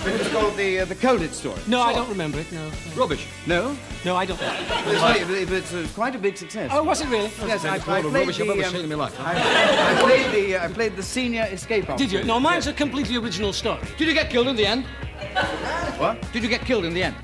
it 0.07 0.19
was 0.19 0.29
called 0.29 0.55
the 0.55 0.79
uh, 0.79 0.85
the 0.85 0.95
Colditz 0.95 1.33
story. 1.33 1.59
No, 1.67 1.79
Saw 1.79 1.89
I 1.89 1.93
don't 1.93 2.07
remember 2.07 2.39
it. 2.39 2.49
No. 2.53 2.71
Rubbish. 2.95 3.27
No. 3.45 3.75
No, 4.05 4.15
I 4.15 4.25
don't. 4.25 4.39
It's, 4.41 5.01
funny, 5.01 5.19
it, 5.19 5.51
it's 5.51 5.73
uh, 5.73 5.85
quite 5.93 6.15
a 6.15 6.19
big 6.19 6.37
success. 6.37 6.71
Oh, 6.73 6.83
was 6.83 7.01
it 7.01 7.09
really? 7.09 7.31
Yes, 7.45 7.65
I, 7.65 7.75
I 7.75 7.79
played 7.79 8.05
all 8.05 8.11
the 8.11 8.19
rubbish 8.19 8.39
I've 8.39 8.47
the, 8.47 8.53
ever 8.53 8.63
um, 8.63 8.71
seen 8.71 8.83
in 8.83 8.89
my 8.89 8.95
life. 8.95 9.19
I, 9.19 9.33
I 9.91 10.01
played 10.01 10.31
the 10.31 10.55
uh, 10.55 10.65
I 10.65 10.67
played 10.69 10.95
the 10.95 11.03
senior 11.03 11.47
escape 11.51 11.89
officer. 11.89 12.05
Did 12.05 12.13
you? 12.13 12.23
No, 12.23 12.39
mine's 12.39 12.67
a 12.67 12.73
completely 12.73 13.17
original 13.17 13.51
story. 13.51 13.81
Did 13.97 14.07
you 14.07 14.13
get 14.13 14.29
killed 14.29 14.47
in 14.47 14.55
the 14.55 14.65
end? 14.65 14.85
What? 15.97 16.15
Did 16.31 16.43
you 16.43 16.49
get 16.49 16.61
killed 16.61 16.85
in 16.85 16.93
the 16.93 17.03
end? 17.03 17.15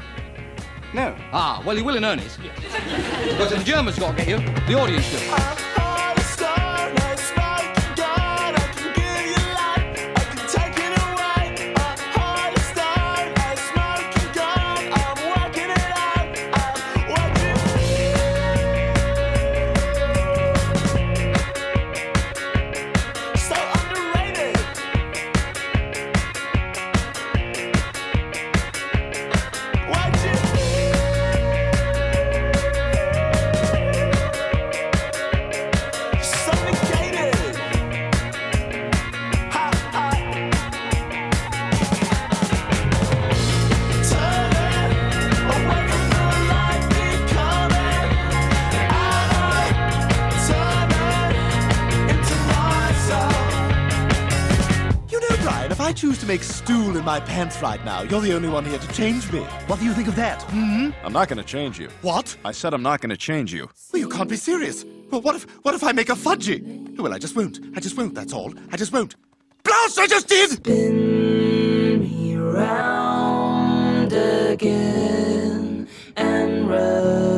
No. 0.94 1.16
Ah, 1.32 1.62
well, 1.66 1.78
you 1.78 1.86
will 1.86 1.96
in 1.96 2.04
earnest. 2.04 2.40
Because 2.42 3.52
the 3.52 3.64
Germans 3.64 4.00
got 4.00 4.18
to 4.18 4.26
get 4.26 4.28
you. 4.28 4.38
The 4.68 4.74
audience 4.74 5.10
do. 5.12 5.69
My 57.10 57.20
pants 57.20 57.60
right 57.60 57.84
now, 57.84 58.04
you're 58.04 58.22
the 58.22 58.36
only 58.36 58.50
one 58.50 58.64
here 58.64 58.78
to 58.78 58.88
change 58.94 59.32
me. 59.32 59.40
What 59.66 59.80
do 59.80 59.86
you 59.86 59.94
think 59.94 60.08
of 60.08 60.16
that? 60.18 60.44
Hmm? 60.44 60.92
I'm 61.04 61.12
not 61.12 61.28
gonna 61.28 61.44
change 61.44 61.80
you. 61.80 61.90
What? 62.04 62.38
I 62.46 62.52
said 62.52 62.72
I'm 62.72 62.84
not 62.84 63.02
gonna 63.02 63.18
change 63.18 63.52
you. 63.52 63.68
Well, 63.92 64.00
you 64.04 64.10
can't 64.10 64.30
be 64.30 64.36
serious. 64.36 64.86
Well, 65.10 65.22
what 65.22 65.36
if 65.36 65.44
what 65.64 65.74
if 65.74 65.84
I 65.84 65.92
make 65.92 66.10
a 66.10 66.18
fudgy? 66.26 66.60
Well, 67.00 67.12
I 67.12 67.18
just 67.18 67.36
won't. 67.36 67.60
I 67.76 67.80
just 67.80 67.98
won't. 67.98 68.14
That's 68.14 68.32
all. 68.32 68.54
I 68.72 68.78
just 68.78 68.94
won't. 68.94 69.16
Blast! 69.64 69.98
I 69.98 70.06
just 70.06 70.28
did. 70.28 70.52
Spin 70.52 72.00
me 72.02 72.36
round 72.36 74.14
again 74.14 75.88
and 76.16 76.70
rub 76.70 77.29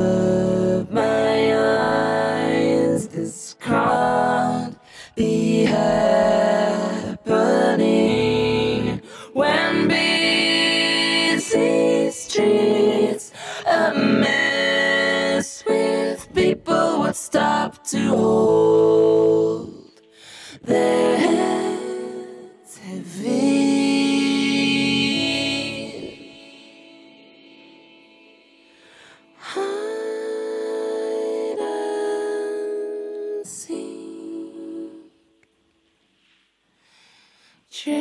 Trains 37.84 37.98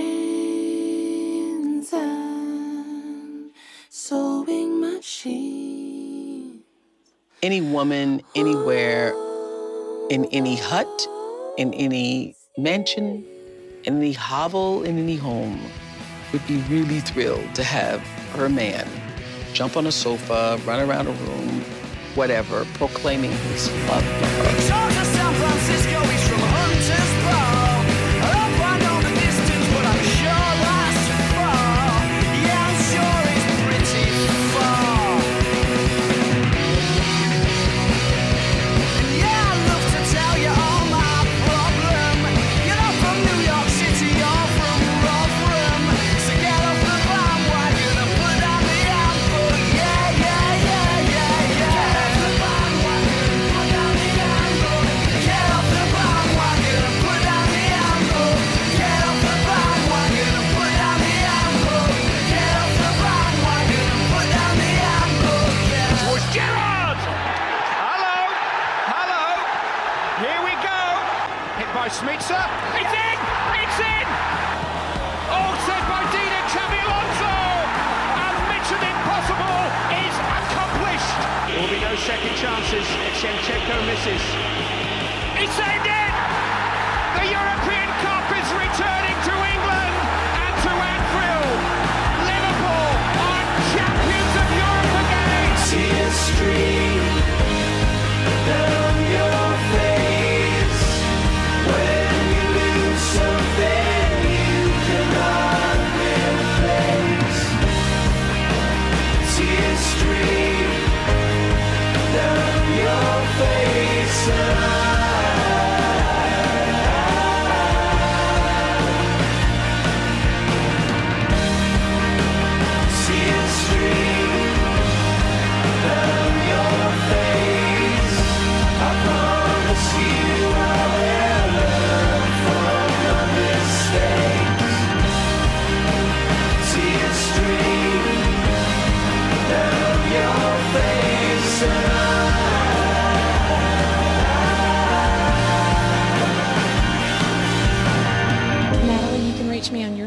and 1.94 3.50
sewing 3.88 4.78
machines. 4.78 6.64
any 7.42 7.62
woman 7.62 8.20
anywhere 8.36 9.14
in 10.10 10.26
any 10.32 10.56
hut, 10.56 11.08
in 11.56 11.72
any 11.72 12.36
mansion, 12.58 13.24
in 13.84 13.96
any 13.96 14.12
hovel, 14.12 14.82
in 14.82 14.98
any 14.98 15.16
home 15.16 15.58
would 16.34 16.46
be 16.46 16.58
really 16.68 17.00
thrilled 17.00 17.54
to 17.54 17.64
have 17.64 18.00
her 18.36 18.50
man 18.50 18.86
jump 19.54 19.78
on 19.78 19.86
a 19.86 19.92
sofa, 19.92 20.60
run 20.66 20.86
around 20.86 21.06
a 21.06 21.12
room, 21.12 21.62
whatever, 22.14 22.66
proclaiming 22.74 23.32
his 23.32 23.72
love 23.88 24.04
for 24.04 24.26
her. 24.26 25.99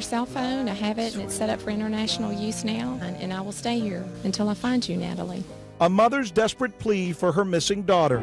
Cell 0.04 0.26
phone. 0.26 0.70
I 0.70 0.74
have 0.74 1.00
it 1.00 1.16
and 1.16 1.24
it's 1.24 1.36
set 1.36 1.50
up 1.50 1.62
for 1.62 1.70
international 1.70 2.32
use 2.32 2.64
now. 2.64 3.00
And, 3.02 3.16
and 3.18 3.34
I 3.34 3.42
will 3.42 3.52
stay 3.52 3.80
here 3.80 4.06
until 4.24 4.50
I 4.50 4.54
find 4.54 4.88
you, 4.88 4.98
Natalee. 4.98 5.44
A 5.82 5.90
mother's 5.90 6.32
desperate 6.32 6.78
plea 6.80 7.14
for 7.14 7.32
her 7.32 7.44
missing 7.44 7.82
daughter. 7.84 8.20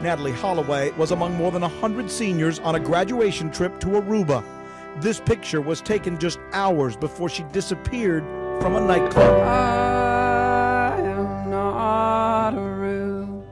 Natalee 0.00 0.34
Holloway 0.34 0.90
was 0.92 1.10
among 1.12 1.34
more 1.34 1.50
than 1.50 1.62
100 1.62 2.10
seniors 2.10 2.58
on 2.60 2.74
a 2.74 2.80
graduation 2.80 3.50
trip 3.50 3.78
to 3.80 3.86
Aruba. 3.88 4.44
This 5.00 5.20
picture 5.20 5.60
was 5.60 5.80
taken 5.80 6.18
just 6.18 6.38
hours 6.52 6.96
before 6.96 7.28
she 7.28 7.42
disappeared 7.52 8.24
from 8.60 8.76
a 8.76 8.80
nightclub. 8.80 9.40
I 9.42 11.00
am 11.00 11.50
not 11.50 12.54
a 12.54 12.60
real, 12.60 13.44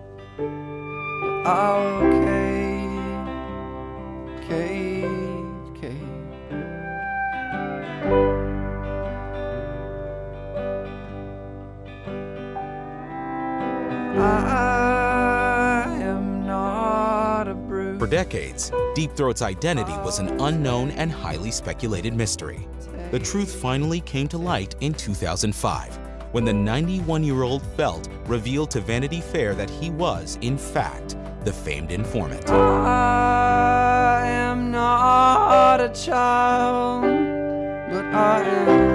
decades, 18.33 18.73
Deep 18.95 19.15
Throat's 19.15 19.43
identity 19.43 19.93
was 19.99 20.19
an 20.19 20.41
unknown 20.41 20.91
and 20.93 21.13
highly 21.13 21.51
speculated 21.51 22.15
mystery. 22.15 22.67
The 23.11 23.19
truth 23.19 23.55
finally 23.55 24.01
came 24.01 24.27
to 24.29 24.39
light 24.39 24.75
in 24.81 24.95
2005 24.95 25.99
when 26.33 26.47
the 26.47 26.53
91 26.53 27.25
year 27.25 27.43
old 27.43 27.63
Felt 27.77 28.09
revealed 28.27 28.71
to 28.71 28.81
Vanity 28.81 29.21
Fair 29.21 29.55
that 29.55 29.69
he 29.69 29.91
was, 29.91 30.39
in 30.41 30.57
fact, 30.57 31.17
the 31.45 31.53
famed 31.53 31.91
informant. 31.93 32.49
I 32.49 34.27
am 34.27 34.71
not 34.71 35.81
a 35.83 35.91
child, 35.91 37.03
but 37.03 38.05
I 38.15 38.43
am 38.45 38.92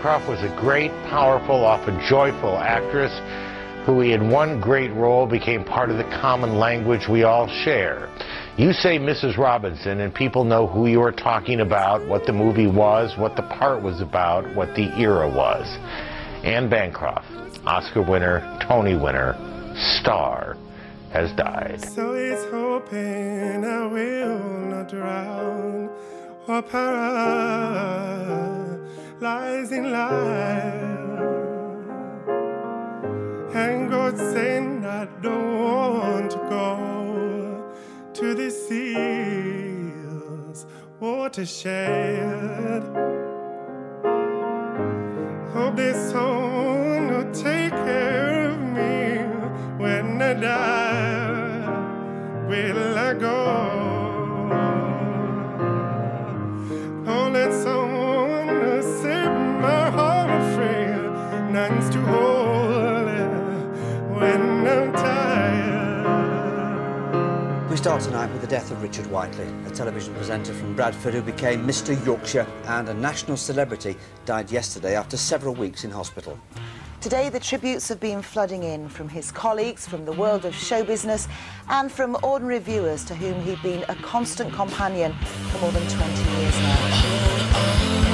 Bancroft 0.00 0.30
was 0.30 0.42
a 0.42 0.56
great, 0.58 0.90
powerful, 1.10 1.62
often 1.62 2.00
joyful 2.08 2.56
actress 2.56 3.12
who, 3.84 4.00
in 4.00 4.30
one 4.30 4.58
great 4.58 4.90
role, 4.94 5.26
became 5.26 5.62
part 5.62 5.90
of 5.90 5.98
the 5.98 6.04
common 6.04 6.56
language 6.56 7.06
we 7.06 7.24
all 7.24 7.46
share. 7.46 8.08
You 8.56 8.72
say 8.72 8.98
Mrs. 8.98 9.36
Robinson, 9.36 10.00
and 10.00 10.14
people 10.14 10.42
know 10.42 10.66
who 10.66 10.86
you 10.86 11.02
are 11.02 11.12
talking 11.12 11.60
about, 11.60 12.08
what 12.08 12.24
the 12.24 12.32
movie 12.32 12.66
was, 12.66 13.18
what 13.18 13.36
the 13.36 13.42
part 13.42 13.82
was 13.82 14.00
about, 14.00 14.48
what 14.56 14.74
the 14.74 14.90
era 14.98 15.28
was. 15.28 15.66
Anne 16.44 16.70
Bancroft, 16.70 17.28
Oscar 17.66 18.00
winner, 18.00 18.40
Tony 18.66 18.96
winner, 18.96 19.34
star, 20.00 20.56
has 21.12 21.30
died. 21.32 21.78
So 21.78 22.14
it's 22.14 22.50
hoping 22.50 23.66
I 23.66 23.86
will 23.86 24.38
not 24.64 24.88
drown 24.88 25.90
or 26.48 26.62
paralyze 29.20 29.72
in 29.72 29.92
life. 29.92 30.82
And 33.54 33.90
God 33.90 34.16
saying 34.16 34.84
I 34.86 35.06
don't 35.22 35.58
want 35.58 36.30
to 36.30 36.38
go 36.48 37.72
to 38.14 38.34
the 38.34 38.50
seas 38.50 39.86
watershed. 41.00 42.82
Hope 45.52 45.76
this 45.76 46.12
someone 46.12 47.08
will 47.12 47.30
take 47.32 47.72
care 47.72 48.50
of 48.50 48.58
me 48.60 49.24
when 49.82 50.22
I 50.22 50.34
die. 50.34 51.68
Will 52.48 52.98
I 52.98 53.14
go? 53.14 53.89
Start 67.80 68.02
tonight 68.02 68.30
with 68.32 68.42
the 68.42 68.46
death 68.46 68.70
of 68.70 68.82
Richard 68.82 69.06
Whiteley, 69.06 69.46
a 69.64 69.70
television 69.70 70.14
presenter 70.14 70.52
from 70.52 70.76
Bradford 70.76 71.14
who 71.14 71.22
became 71.22 71.66
Mr. 71.66 71.96
Yorkshire 72.04 72.46
and 72.66 72.86
a 72.90 72.92
national 72.92 73.38
celebrity, 73.38 73.96
died 74.26 74.50
yesterday 74.50 74.94
after 74.94 75.16
several 75.16 75.54
weeks 75.54 75.82
in 75.82 75.90
hospital. 75.90 76.38
Today, 77.00 77.30
the 77.30 77.40
tributes 77.40 77.88
have 77.88 77.98
been 77.98 78.20
flooding 78.20 78.64
in 78.64 78.90
from 78.90 79.08
his 79.08 79.32
colleagues, 79.32 79.88
from 79.88 80.04
the 80.04 80.12
world 80.12 80.44
of 80.44 80.54
show 80.54 80.84
business, 80.84 81.26
and 81.70 81.90
from 81.90 82.18
ordinary 82.22 82.58
viewers 82.58 83.02
to 83.06 83.14
whom 83.14 83.40
he'd 83.44 83.62
been 83.62 83.82
a 83.88 83.94
constant 84.02 84.52
companion 84.52 85.14
for 85.48 85.60
more 85.60 85.72
than 85.72 85.88
20 85.88 86.22
years 86.38 86.58
now. 86.60 88.10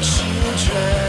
It 0.00 1.07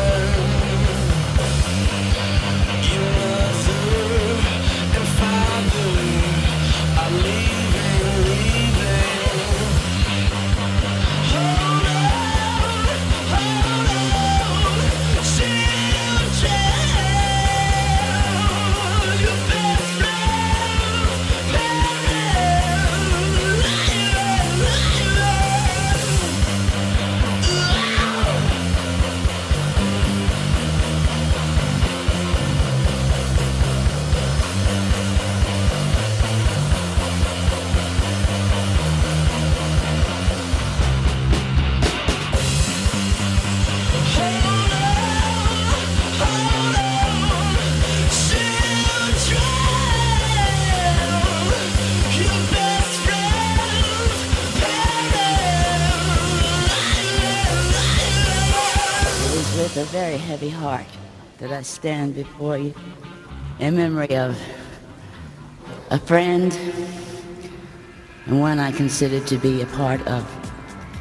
heavy 60.39 60.56
heart 60.56 60.86
that 61.39 61.52
I 61.52 61.62
stand 61.63 62.15
before 62.15 62.58
you 62.58 62.73
in 63.60 63.75
memory 63.75 64.15
of 64.15 64.39
a 65.89 65.99
friend 65.99 66.58
and 68.25 68.39
one 68.39 68.58
I 68.58 68.71
consider 68.71 69.19
to 69.19 69.38
be 69.38 69.62
a 69.62 69.65
part 69.65 69.99
of 70.08 70.23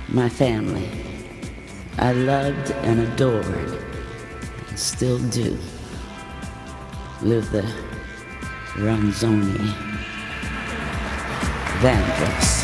my 0.08 0.28
family. 0.28 0.90
I 1.98 2.14
loved 2.14 2.72
and 2.82 2.98
adored, 2.98 3.46
and 4.70 4.78
still 4.78 5.20
do, 5.28 5.56
Luther 7.22 7.66
Ronzoni 8.74 9.72
Vandross. 11.80 12.57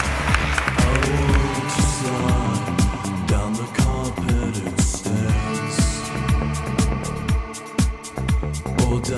The 9.01 9.17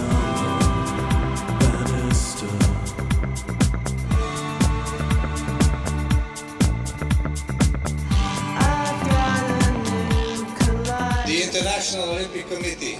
International 11.42 12.04
Olympic 12.10 12.48
Committee 12.48 12.98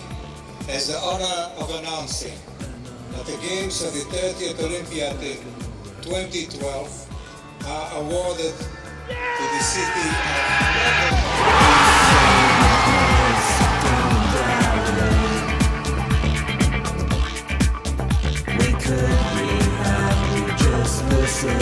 has 0.69 0.89
the 0.89 0.99
honor 0.99 1.51
of 1.57 1.71
announcing 1.81 2.37
that 3.13 3.25
the 3.25 3.37
Games 3.47 3.83
of 3.83 3.95
the 3.95 4.01
30th 4.15 4.63
Olympiad 4.63 5.17
in 5.23 5.39
2012 6.03 7.09
are 7.67 8.01
awarded 8.01 8.53
to 9.09 9.45
the 9.55 9.61
city 9.63 10.11
We 11.61 11.66
Reports 21.37 21.53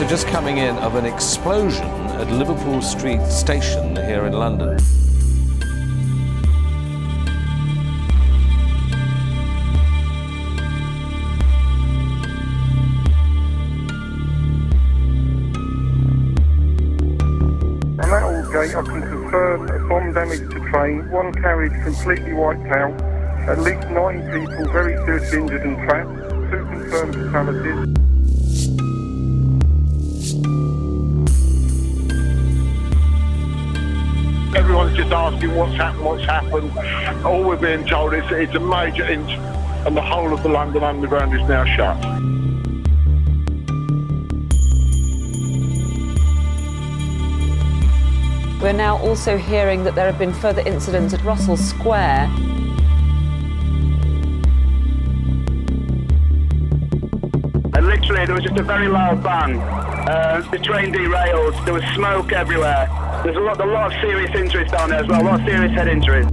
are 0.00 0.08
just 0.08 0.26
coming 0.28 0.56
in 0.56 0.76
of 0.76 0.94
an 0.94 1.04
explosion 1.04 1.84
at 1.84 2.30
Liverpool 2.30 2.80
Street 2.80 3.20
Station 3.26 3.96
here 3.96 4.24
in 4.24 4.32
London. 4.32 4.78
A 20.08 20.12
damage 20.12 20.50
to 20.50 20.60
train, 20.70 21.10
one 21.10 21.32
carriage 21.34 21.72
completely 21.84 22.32
wiped 22.32 22.66
out, 22.68 22.92
at 23.48 23.58
least 23.58 23.88
nine 23.88 24.20
people 24.32 24.72
very 24.72 24.96
seriously 25.04 25.38
injured 25.38 25.62
and 25.62 25.76
trapped, 25.88 26.10
two 26.50 26.64
confirmed 26.66 27.14
fatalities. 27.14 27.94
Everyone's 34.56 34.96
just 34.96 35.12
asking 35.12 35.54
what's 35.54 35.74
happened, 35.74 36.04
what's 36.04 36.24
happened. 36.24 37.26
All 37.26 37.42
we're 37.44 37.56
being 37.56 37.86
told 37.86 38.14
is 38.14 38.24
it's 38.30 38.54
a 38.54 38.60
major 38.60 39.04
incident 39.04 39.58
and 39.86 39.96
the 39.96 40.02
whole 40.02 40.32
of 40.32 40.42
the 40.42 40.48
London 40.48 40.82
Underground 40.82 41.34
is 41.34 41.48
now 41.48 41.64
shut. 41.76 42.37
We're 48.60 48.72
now 48.72 48.98
also 48.98 49.38
hearing 49.38 49.84
that 49.84 49.94
there 49.94 50.06
have 50.06 50.18
been 50.18 50.32
further 50.32 50.62
incidents 50.62 51.14
at 51.14 51.22
Russell 51.22 51.56
Square. 51.56 52.24
And 57.72 57.86
literally, 57.86 58.26
there 58.26 58.34
was 58.34 58.42
just 58.42 58.58
a 58.58 58.64
very 58.64 58.88
loud 58.88 59.22
bang. 59.22 59.60
Uh, 59.60 60.44
the 60.50 60.58
train 60.58 60.90
derailed. 60.90 61.54
There 61.64 61.74
was 61.74 61.84
smoke 61.94 62.32
everywhere. 62.32 62.88
There's 63.22 63.36
a 63.36 63.40
lot, 63.40 63.60
a 63.60 63.64
lot 63.64 63.94
of 63.94 64.00
serious 64.00 64.34
injuries 64.34 64.72
down 64.72 64.90
there 64.90 65.02
as 65.02 65.06
well. 65.06 65.22
A 65.22 65.24
lot 65.24 65.40
of 65.40 65.46
serious 65.46 65.72
head 65.72 65.86
injuries. 65.86 66.26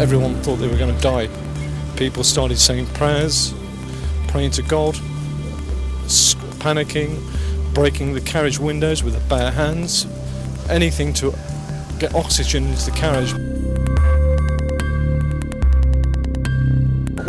Everyone 0.00 0.34
thought 0.42 0.56
they 0.56 0.66
were 0.66 0.76
going 0.76 0.92
to 0.92 1.00
die. 1.00 1.28
People 1.96 2.24
started 2.24 2.58
saying 2.58 2.86
prayers, 2.86 3.54
praying 4.26 4.50
to 4.50 4.62
God 4.62 4.98
panicking, 6.66 7.22
breaking 7.74 8.12
the 8.12 8.20
carriage 8.20 8.58
windows 8.58 9.04
with 9.04 9.12
their 9.12 9.28
bare 9.28 9.52
hands, 9.52 10.04
anything 10.68 11.12
to 11.12 11.32
get 12.00 12.12
oxygen 12.12 12.64
into 12.64 12.90
the 12.90 12.96
carriage. 12.96 13.32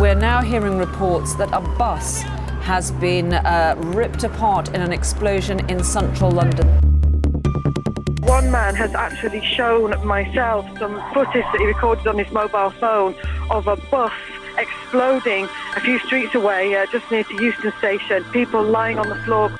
We're 0.00 0.16
now 0.16 0.42
hearing 0.42 0.76
reports 0.76 1.36
that 1.36 1.50
a 1.52 1.60
bus 1.78 2.22
has 2.62 2.90
been 2.90 3.32
uh, 3.32 3.76
ripped 3.78 4.24
apart 4.24 4.70
in 4.70 4.80
an 4.80 4.92
explosion 4.92 5.64
in 5.70 5.84
central 5.84 6.32
London. 6.32 6.66
One 8.22 8.50
man 8.50 8.74
has 8.74 8.92
actually 8.96 9.46
shown 9.46 10.04
myself 10.04 10.66
some 10.80 11.00
footage 11.14 11.44
that 11.52 11.60
he 11.60 11.66
recorded 11.66 12.08
on 12.08 12.18
his 12.18 12.30
mobile 12.32 12.70
phone 12.70 13.14
of 13.50 13.68
a 13.68 13.76
bus 13.76 14.12
exploding 14.58 15.48
a 15.76 15.80
few 15.80 15.98
streets 16.00 16.34
away, 16.34 16.74
uh, 16.74 16.86
just 16.86 17.10
near 17.10 17.24
to 17.24 17.42
Euston 17.42 17.72
Station. 17.78 18.24
People 18.32 18.62
lying 18.62 18.98
on 18.98 19.08
the 19.08 19.16
floor. 19.24 19.50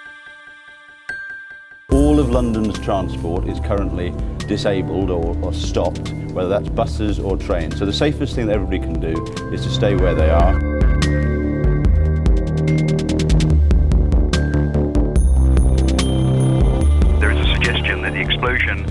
All 1.90 2.20
of 2.20 2.30
London's 2.30 2.78
transport 2.78 3.48
is 3.48 3.60
currently 3.60 4.12
disabled 4.46 5.10
or, 5.10 5.36
or 5.42 5.52
stopped, 5.52 6.12
whether 6.32 6.48
that's 6.48 6.68
buses 6.68 7.18
or 7.18 7.36
trains. 7.36 7.78
So 7.78 7.86
the 7.86 7.92
safest 7.92 8.34
thing 8.34 8.46
that 8.46 8.56
everybody 8.56 8.78
can 8.78 9.00
do 9.00 9.24
is 9.52 9.62
to 9.62 9.70
stay 9.70 9.94
where 9.94 10.14
they 10.14 10.30
are. 10.30 10.78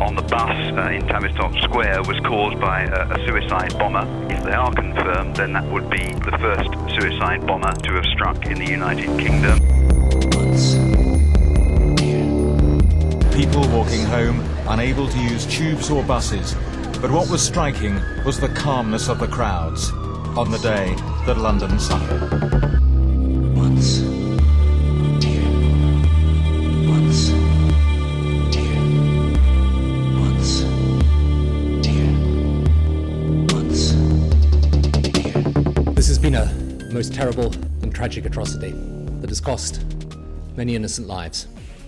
On 0.07 0.15
the 0.15 0.21
bus 0.21 0.55
uh, 0.77 0.89
in 0.89 1.05
Tavistock 1.05 1.53
Square 1.63 2.03
was 2.03 2.17
caused 2.21 2.57
by 2.61 2.83
a, 2.83 3.13
a 3.13 3.27
suicide 3.27 3.77
bomber. 3.77 4.07
If 4.33 4.41
they 4.41 4.53
are 4.53 4.73
confirmed, 4.73 5.35
then 5.35 5.51
that 5.51 5.69
would 5.69 5.89
be 5.89 6.13
the 6.13 6.37
first 6.39 6.69
suicide 6.97 7.45
bomber 7.45 7.73
to 7.73 7.91
have 7.95 8.05
struck 8.05 8.45
in 8.45 8.57
the 8.57 8.71
United 8.71 9.07
Kingdom. 9.19 9.59
People 13.33 13.67
walking 13.67 14.05
home, 14.05 14.39
unable 14.69 15.09
to 15.09 15.19
use 15.19 15.45
tubes 15.45 15.89
or 15.89 16.01
buses. 16.03 16.55
But 17.01 17.11
what 17.11 17.29
was 17.29 17.45
striking 17.45 17.99
was 18.25 18.39
the 18.39 18.49
calmness 18.49 19.09
of 19.09 19.19
the 19.19 19.27
crowds 19.27 19.91
on 20.37 20.51
the 20.51 20.59
day 20.59 20.95
that 21.25 21.37
London 21.37 21.77
suffered. 21.79 22.66
Terrible 37.31 37.53
and 37.81 37.93
tragic 37.93 38.25
atrocity 38.25 38.71
that 39.19 39.27
has 39.29 39.41
cost 39.41 39.83
many 40.55 40.77
innocent 40.77 41.09
lives. 41.09 41.47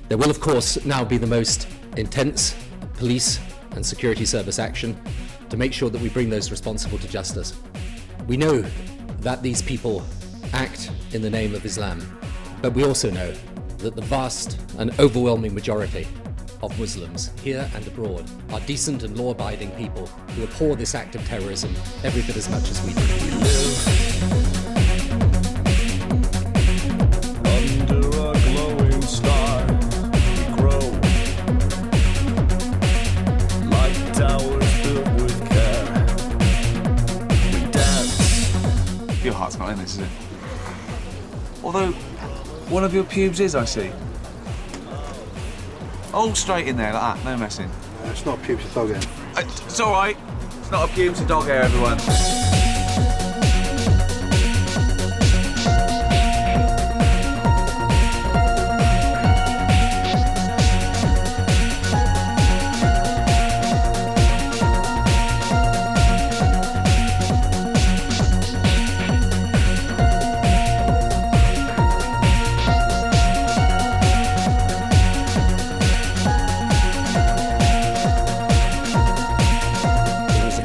There 0.10 0.18
will, 0.18 0.30
of 0.30 0.42
course, 0.42 0.84
now 0.84 1.06
be 1.06 1.18
the 1.18 1.28
most 1.28 1.66
intense 1.96 2.54
police 2.96 3.40
and 3.72 3.86
security 3.86 4.26
service 4.26 4.60
action 4.60 5.02
to 5.50 5.56
make 5.56 5.72
sure 5.72 5.90
that 5.90 6.02
we 6.02 6.10
bring 6.10 6.30
those 6.30 6.52
responsible 6.52 6.98
to 6.98 7.08
justice. 7.08 7.54
We 8.28 8.36
know 8.36 8.66
that 9.22 9.42
these 9.42 9.62
people 9.62 10.04
act 10.52 10.92
in 11.14 11.22
the 11.22 11.30
name 11.30 11.56
of 11.56 11.64
Islam, 11.64 12.02
but 12.62 12.74
we 12.74 12.84
also 12.84 13.10
know 13.10 13.34
that 13.78 13.96
the 13.96 14.02
vast 14.02 14.60
and 14.78 14.92
overwhelming 15.00 15.54
majority 15.54 16.06
of 16.62 16.78
Muslims 16.78 17.32
here 17.42 17.66
and 17.76 17.88
abroad 17.88 18.30
are 18.52 18.60
decent 18.62 19.04
and 19.04 19.18
law 19.18 19.32
abiding 19.32 19.72
people 19.72 20.08
who 20.36 20.44
abhor 20.44 20.76
this 20.76 20.96
act 20.96 21.16
of 21.16 21.26
terrorism 21.26 21.74
every 22.04 22.24
bit 22.24 22.36
as 22.36 22.50
much 22.50 22.70
as 22.70 22.86
we 22.86 22.92
do. 22.92 24.09
One 42.80 42.86
of 42.86 42.94
your 42.94 43.04
pubes 43.04 43.42
is, 43.42 43.56
I 43.56 43.66
see. 43.66 43.92
All 46.14 46.34
straight 46.34 46.66
in 46.66 46.78
there, 46.78 46.94
like 46.94 47.18
that, 47.18 47.26
no 47.26 47.36
messing. 47.36 47.70
It's 48.06 48.26
not 48.26 48.42
pubes, 48.42 48.64
it's 48.64 48.74
dog 48.74 48.88
hair. 48.88 49.02
Uh, 49.36 49.42
It's 49.42 49.82
all 49.82 49.92
right. 49.92 50.16
It's 50.62 50.72
not 50.72 50.90
a 50.90 50.94
pube, 50.94 51.10
it's 51.12 51.20
a 51.20 51.28
dog 51.28 51.44
hair, 51.44 51.64
everyone. 51.64 51.98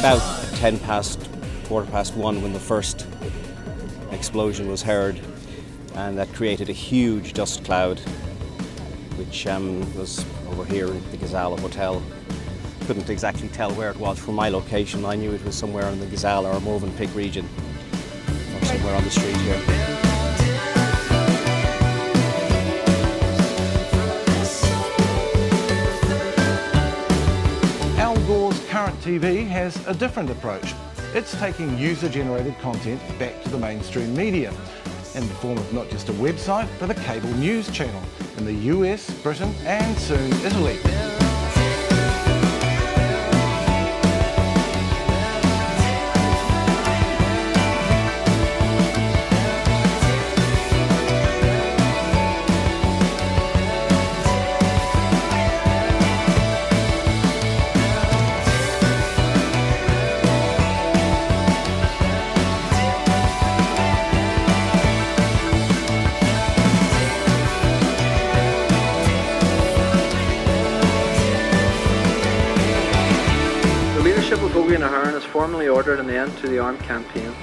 About 0.04 0.20
10 0.56 0.80
past, 0.80 1.30
quarter 1.64 1.90
past 1.90 2.14
one 2.14 2.42
when 2.42 2.52
the 2.52 2.60
first 2.60 3.06
explosion 4.10 4.68
was 4.68 4.82
heard, 4.82 5.18
and 5.94 6.18
that 6.18 6.30
created 6.34 6.68
a 6.68 6.74
huge 6.74 7.32
dust 7.32 7.64
cloud, 7.64 7.98
which 9.16 9.46
um, 9.46 9.80
was 9.96 10.22
over 10.50 10.66
here 10.66 10.88
in 10.88 11.10
the 11.10 11.16
Ghazala 11.16 11.58
Hotel. 11.58 12.02
Couldn't 12.86 13.08
exactly 13.08 13.48
tell 13.48 13.72
where 13.76 13.90
it 13.90 13.96
was 13.96 14.18
from 14.18 14.34
my 14.34 14.50
location. 14.50 15.06
I 15.06 15.16
knew 15.16 15.32
it 15.32 15.42
was 15.42 15.56
somewhere 15.56 15.88
in 15.88 15.98
the 15.98 16.06
Ghazala 16.06 16.54
or 16.54 16.60
Movenpick 16.60 17.14
region, 17.14 17.48
or 18.54 18.64
somewhere 18.66 18.94
on 18.94 19.04
the 19.04 19.10
street 19.10 19.34
here. 19.38 19.93
TV 29.04 29.46
has 29.46 29.86
a 29.86 29.92
different 29.92 30.30
approach. 30.30 30.72
It's 31.12 31.38
taking 31.38 31.76
user 31.76 32.08
generated 32.08 32.58
content 32.60 33.02
back 33.18 33.42
to 33.42 33.50
the 33.50 33.58
mainstream 33.58 34.16
media 34.16 34.48
in 35.14 35.28
the 35.28 35.34
form 35.34 35.58
of 35.58 35.72
not 35.74 35.90
just 35.90 36.08
a 36.08 36.12
website, 36.14 36.70
but 36.80 36.88
a 36.88 36.94
cable 36.94 37.28
news 37.34 37.70
channel 37.70 38.02
in 38.38 38.46
the 38.46 38.54
US, 38.72 39.10
Britain, 39.22 39.54
and 39.66 39.98
soon 39.98 40.32
Italy. 40.42 41.13
Ordered 75.74 75.98
an 75.98 76.08
end 76.08 76.30
to 76.38 76.46
the 76.46 76.56
armed 76.56 76.78
campaign. 76.84 77.34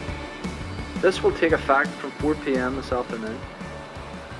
This 1.02 1.22
will 1.22 1.34
take 1.34 1.52
effect 1.52 1.90
from 1.90 2.12
4 2.12 2.36
pm 2.36 2.78
this 2.78 2.94
afternoon. 2.94 3.38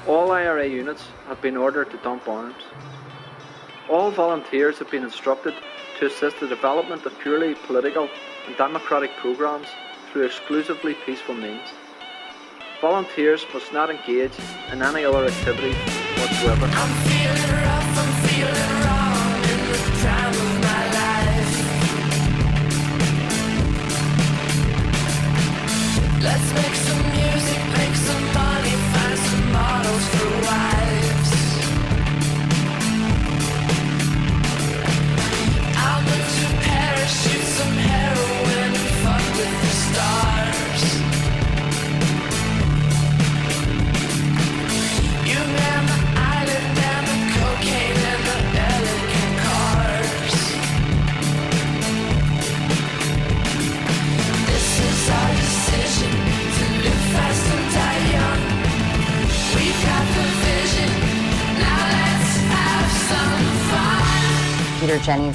All 0.08 0.32
IRA 0.32 0.66
units 0.66 1.04
have 1.28 1.42
been 1.42 1.58
ordered 1.58 1.92
to 1.92 1.98
dump 1.98 2.26
arms. 2.26 2.64
All 3.90 4.10
volunteers 4.10 4.80
have 4.80 4.90
been 4.90 5.04
instructed 5.04 5.54
to 6.00 6.06
assist 6.06 6.40
the 6.40 6.48
development 6.48 7.06
of 7.06 7.20
purely 7.20 7.54
political 7.68 8.08
and 8.48 8.56
democratic 8.56 9.12
programs 9.18 9.68
through 10.10 10.24
exclusively 10.24 10.94
peaceful 11.06 11.36
means. 11.36 11.68
Volunteers 12.80 13.46
must 13.54 13.74
not 13.74 13.90
engage 13.90 14.32
in 14.72 14.82
any 14.82 15.04
other 15.04 15.26
activity 15.26 15.74
whatsoever. 16.18 16.68
Let's 26.24 26.54
make 26.54 26.76
some 26.76 27.02
music, 27.10 27.58
make 27.78 27.96
some 27.96 28.24
money, 28.26 28.76
find 28.94 29.18
some 29.18 29.52
models 29.52 30.06
for 30.10 30.46
wives. 30.46 30.71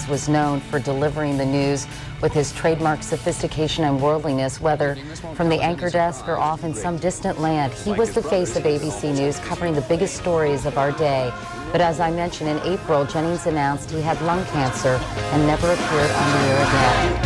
Was 0.08 0.28
known 0.28 0.60
for 0.60 0.78
delivering 0.78 1.36
the 1.36 1.44
news 1.44 1.88
with 2.22 2.32
his 2.32 2.52
trademark 2.52 3.02
sophistication 3.02 3.82
and 3.82 4.00
worldliness, 4.00 4.60
whether 4.60 4.94
from 5.34 5.48
the 5.48 5.60
anchor 5.60 5.90
desk 5.90 6.28
or 6.28 6.36
off 6.36 6.62
in 6.62 6.74
some 6.74 6.96
distant 6.96 7.40
land. 7.40 7.72
He 7.72 7.92
was 7.92 8.14
the 8.14 8.22
face 8.22 8.54
of 8.54 8.62
ABC 8.62 9.16
News, 9.18 9.40
covering 9.40 9.74
the 9.74 9.80
biggest 9.82 10.16
stories 10.16 10.64
of 10.64 10.78
our 10.78 10.92
day. 10.92 11.32
But 11.72 11.80
as 11.80 11.98
I 11.98 12.12
mentioned, 12.12 12.50
in 12.50 12.58
April, 12.60 13.04
Jennings 13.04 13.46
announced 13.46 13.90
he 13.90 14.00
had 14.00 14.20
lung 14.22 14.44
cancer 14.46 15.00
and 15.32 15.46
never 15.46 15.72
appeared 15.72 16.10
on 16.10 16.30
the 16.30 16.48
air 16.48 16.62
again. 16.62 17.25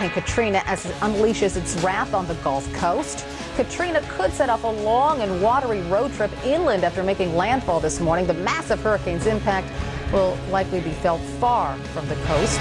Hurricane 0.00 0.22
Katrina 0.22 0.62
as 0.64 0.86
it 0.86 0.94
unleashes 1.00 1.56
its 1.58 1.76
wrath 1.82 2.14
on 2.14 2.26
the 2.26 2.34
Gulf 2.36 2.70
Coast. 2.72 3.26
Katrina 3.56 4.00
could 4.08 4.32
set 4.32 4.48
off 4.48 4.64
a 4.64 4.66
long 4.66 5.20
and 5.20 5.42
watery 5.42 5.82
road 5.82 6.10
trip 6.14 6.30
inland 6.44 6.84
after 6.84 7.02
making 7.02 7.36
landfall 7.36 7.80
this 7.80 8.00
morning. 8.00 8.26
The 8.26 8.32
massive 8.32 8.80
hurricane's 8.80 9.26
impact 9.26 9.70
will 10.10 10.38
likely 10.50 10.80
be 10.80 10.92
felt 10.92 11.20
far 11.38 11.76
from 11.92 12.08
the 12.08 12.14
coast. 12.24 12.60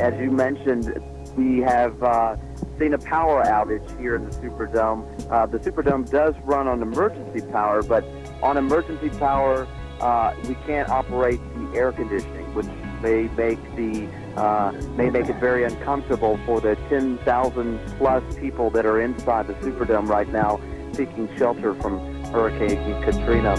As 0.00 0.14
you 0.20 0.30
mentioned, 0.30 1.00
we 1.36 1.60
have 1.60 2.00
uh, 2.02 2.36
seen 2.78 2.94
a 2.94 2.98
power 2.98 3.42
outage 3.44 3.98
here 3.98 4.14
in 4.16 4.24
the 4.24 4.30
Superdome. 4.30 5.04
Uh, 5.30 5.46
the 5.46 5.58
Superdome 5.58 6.08
does 6.10 6.34
run 6.44 6.68
on 6.68 6.82
emergency 6.82 7.40
power, 7.50 7.82
but 7.82 8.04
on 8.42 8.56
emergency 8.56 9.08
power, 9.18 9.68
uh, 10.00 10.34
we 10.48 10.54
can't 10.66 10.88
operate 10.88 11.40
the 11.54 11.78
air 11.78 11.92
conditioning, 11.92 12.52
which 12.54 12.66
may 13.00 13.28
make 13.36 13.60
the 13.76 14.08
uh, 14.36 14.72
may 14.96 15.10
make 15.10 15.28
it 15.28 15.36
very 15.36 15.64
uncomfortable 15.64 16.38
for 16.44 16.60
the 16.60 16.74
10,000 16.88 17.80
plus 17.98 18.22
people 18.36 18.70
that 18.70 18.86
are 18.86 19.00
inside 19.00 19.46
the 19.46 19.54
Superdome 19.54 20.08
right 20.08 20.28
now, 20.28 20.60
seeking 20.92 21.28
shelter 21.36 21.74
from 21.74 21.98
Hurricane 22.24 23.02
Katrina. 23.02 23.54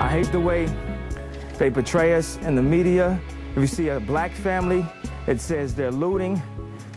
I 0.00 0.08
hate 0.08 0.32
the 0.32 0.40
way 0.40 0.66
they 1.58 1.70
portray 1.70 2.14
us 2.14 2.38
in 2.38 2.56
the 2.56 2.62
media. 2.62 3.20
If 3.52 3.58
you 3.58 3.66
see 3.66 3.88
a 3.90 4.00
black 4.00 4.32
family, 4.32 4.84
it 5.26 5.40
says 5.40 5.74
they're 5.74 5.92
looting. 5.92 6.42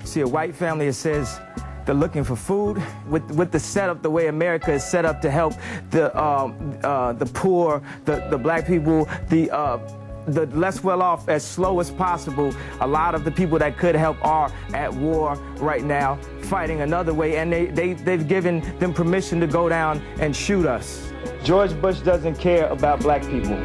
See 0.05 0.21
a 0.21 0.27
white 0.27 0.55
family, 0.55 0.87
it 0.87 0.93
says 0.93 1.41
they're 1.85 1.95
looking 1.95 2.23
for 2.23 2.35
food. 2.35 2.81
With, 3.07 3.29
with 3.31 3.51
the 3.51 3.59
setup, 3.59 4.01
the 4.01 4.09
way 4.09 4.27
America 4.27 4.71
is 4.71 4.83
set 4.83 5.03
up 5.03 5.19
to 5.21 5.31
help 5.31 5.53
the, 5.89 6.15
um, 6.19 6.77
uh, 6.83 7.13
the 7.13 7.25
poor, 7.25 7.81
the, 8.05 8.27
the 8.29 8.37
black 8.37 8.65
people, 8.65 9.09
the, 9.29 9.51
uh, 9.51 9.79
the 10.27 10.45
less 10.47 10.83
well 10.83 11.01
off 11.01 11.27
as 11.27 11.43
slow 11.43 11.79
as 11.79 11.91
possible. 11.91 12.53
A 12.81 12.87
lot 12.87 13.15
of 13.15 13.23
the 13.23 13.31
people 13.31 13.59
that 13.59 13.77
could 13.77 13.95
help 13.95 14.23
are 14.23 14.51
at 14.73 14.93
war 14.93 15.35
right 15.57 15.83
now, 15.83 16.15
fighting 16.43 16.81
another 16.81 17.13
way, 17.13 17.37
and 17.37 17.51
they, 17.51 17.65
they, 17.65 17.93
they've 17.93 18.27
given 18.27 18.61
them 18.79 18.93
permission 18.93 19.39
to 19.39 19.47
go 19.47 19.69
down 19.69 20.01
and 20.19 20.35
shoot 20.35 20.65
us. 20.65 21.11
George 21.43 21.79
Bush 21.81 21.99
doesn't 21.99 22.35
care 22.35 22.67
about 22.67 22.99
black 22.99 23.21
people. 23.23 23.57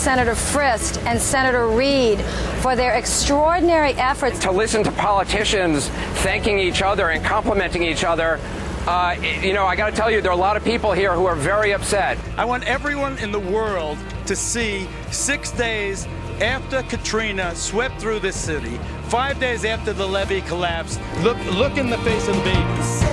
Senator 0.00 0.32
Frist 0.32 1.04
and 1.04 1.20
Senator 1.20 1.68
Reid 1.68 2.18
for 2.62 2.74
their 2.74 2.94
extraordinary 2.94 3.92
efforts. 3.92 4.38
to 4.38 4.50
listen 4.50 4.82
to 4.82 4.90
politicians 4.92 5.88
thanking 6.22 6.58
each 6.58 6.80
other 6.80 7.10
and 7.10 7.22
complimenting 7.22 7.82
each 7.82 8.02
other. 8.02 8.40
Uh, 8.86 9.14
you 9.42 9.52
know, 9.52 9.66
I 9.66 9.76
got 9.76 9.90
to 9.90 9.96
tell 9.96 10.10
you, 10.10 10.22
there 10.22 10.30
are 10.30 10.34
a 10.34 10.40
lot 10.40 10.56
of 10.56 10.64
people 10.64 10.92
here 10.92 11.12
who 11.12 11.26
are 11.26 11.36
very 11.36 11.74
upset. 11.74 12.16
I 12.38 12.46
want 12.46 12.64
everyone 12.64 13.18
in 13.18 13.30
the 13.30 13.40
world 13.40 13.98
to 14.24 14.34
see 14.34 14.88
six 15.10 15.50
days 15.50 16.06
after 16.40 16.82
Katrina 16.84 17.54
swept 17.54 18.00
through 18.00 18.20
this 18.20 18.36
city, 18.36 18.80
five 19.08 19.38
days 19.38 19.66
after 19.66 19.92
the 19.92 20.06
levee 20.06 20.40
collapsed, 20.40 20.98
look, 21.18 21.36
look 21.52 21.76
in 21.76 21.90
the 21.90 21.98
face 21.98 22.26
of 22.26 22.36
the 22.36 22.42
baby. 22.42 23.09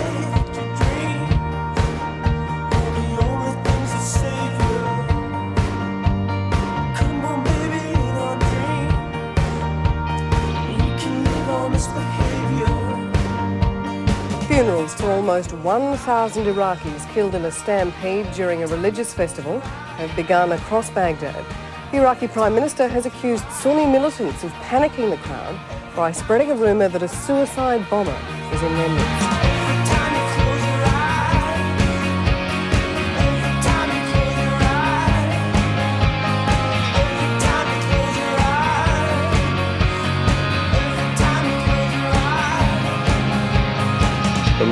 Almost 15.27 15.51
1,000 15.51 16.45
Iraqis 16.45 17.13
killed 17.13 17.35
in 17.35 17.43
a 17.43 17.51
stampede 17.51 18.31
during 18.31 18.63
a 18.63 18.67
religious 18.67 19.13
festival 19.13 19.59
have 19.59 20.15
begun 20.15 20.53
across 20.53 20.89
Baghdad. 20.91 21.43
The 21.91 21.97
Iraqi 21.97 22.29
Prime 22.29 22.55
Minister 22.55 22.87
has 22.87 23.05
accused 23.05 23.43
Sunni 23.51 23.85
militants 23.85 24.45
of 24.45 24.51
panicking 24.69 25.09
the 25.09 25.17
crowd 25.17 25.59
by 25.97 26.13
spreading 26.13 26.51
a 26.51 26.55
rumour 26.55 26.87
that 26.87 27.03
a 27.03 27.09
suicide 27.09 27.85
bomber 27.89 28.17
is 28.53 28.63
in 28.63 28.73
their 28.73 28.89
midst. 28.89 29.36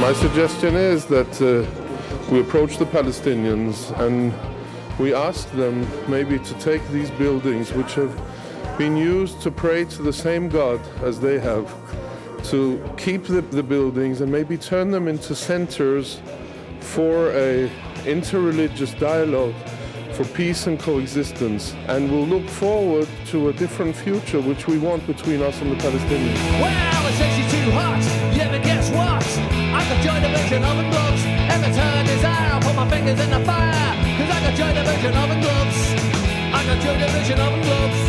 My 0.06 0.14
suggestion 0.14 0.76
is 0.76 1.08
that 1.08 1.34
uh, 1.41 1.66
we 2.32 2.39
approach 2.39 2.78
the 2.78 2.86
Palestinians 2.86 3.76
and 3.99 4.32
we 4.99 5.16
ask 5.16 5.49
them 5.53 5.76
maybe 6.08 6.38
to 6.38 6.53
take 6.60 6.88
these 6.89 7.10
buildings, 7.10 7.74
which 7.74 7.95
have 7.95 8.16
been 8.78 8.95
used 8.95 9.41
to 9.41 9.49
pray 9.49 9.84
to 9.84 10.03
the 10.03 10.14
same 10.14 10.47
God 10.47 10.80
as 11.01 11.20
they 11.20 11.39
have, 11.39 11.66
to 12.51 12.80
keep 12.97 13.24
the, 13.24 13.41
the 13.41 13.64
buildings 13.64 14.22
and 14.22 14.32
maybe 14.32 14.60
turn 14.60 14.91
them 14.91 15.08
into 15.08 15.34
centers 15.34 16.22
for 16.82 17.32
a 17.32 17.68
interreligious 18.03 18.93
dialogue 18.99 19.56
for 20.14 20.24
peace 20.36 20.68
and 20.68 20.80
coexistence. 20.80 21.74
And 21.88 22.12
we'll 22.12 22.28
look 22.28 22.47
forward 22.47 23.08
to 23.32 23.49
a 23.49 23.53
different 23.53 23.95
future 23.95 24.39
which 24.39 24.68
we 24.68 24.78
want 24.78 25.08
between 25.08 25.41
us 25.41 25.60
and 25.62 25.72
the 25.72 25.78
Palestinians. 25.78 26.36
Well, 26.62 26.95
The 30.06 30.30
virgin 30.30 30.64
oven 30.64 30.91
gloves. 30.91 31.26
Every 31.26 31.74
turn 31.74 32.06
desire, 32.06 32.53
I'll 32.53 32.62
put 32.62 32.76
my 32.76 32.88
fingers 32.88 33.20
in 33.20 33.30
the 33.32 33.39
fire. 33.39 33.74
Cause 34.18 34.30
I 34.30 34.53
join 34.56 34.76
the 34.76 34.84
virgin 34.84 35.16
oven 35.18 35.41
gloves. 35.41 35.78
I 36.53 36.80
join 36.80 36.99
the 36.99 37.08
virgin 37.08 37.39
oven 37.39 37.62
gloves. 37.64 38.05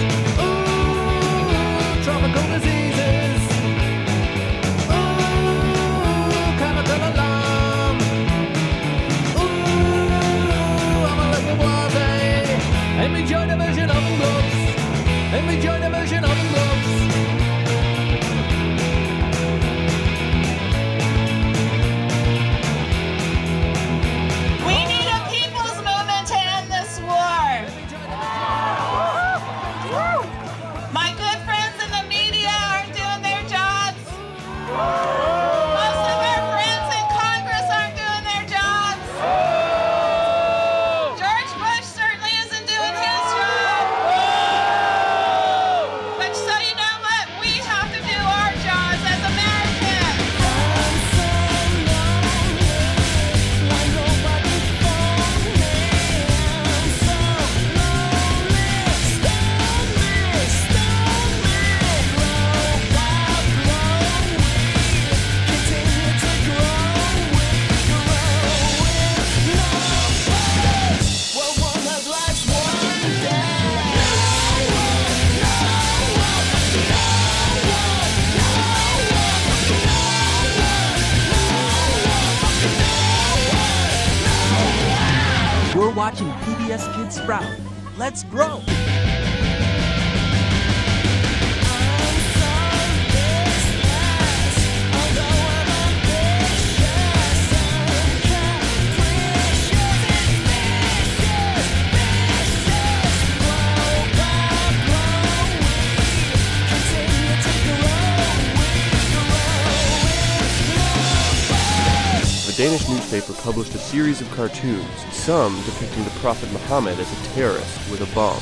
Danish 112.57 112.89
newspaper 112.89 113.35
published 113.43 113.75
a 113.75 113.79
series 113.79 114.23
of 114.23 114.31
cartoons, 114.31 114.89
some 115.13 115.63
depicting 115.67 116.03
the 116.05 116.11
Prophet 116.21 116.51
Muhammad 116.53 116.99
as 116.99 117.13
a 117.13 117.35
terrorist 117.35 117.91
with 117.91 118.01
a 118.01 118.15
bomb. 118.15 118.41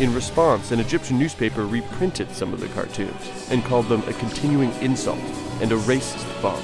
In 0.00 0.12
response, 0.12 0.72
an 0.72 0.80
Egyptian 0.80 1.16
newspaper 1.16 1.64
reprinted 1.64 2.28
some 2.32 2.52
of 2.52 2.58
the 2.58 2.66
cartoons 2.70 3.48
and 3.48 3.64
called 3.64 3.88
them 3.88 4.02
a 4.08 4.12
continuing 4.14 4.72
insult 4.80 5.20
and 5.60 5.70
a 5.70 5.76
racist 5.76 6.26
bomb. 6.42 6.60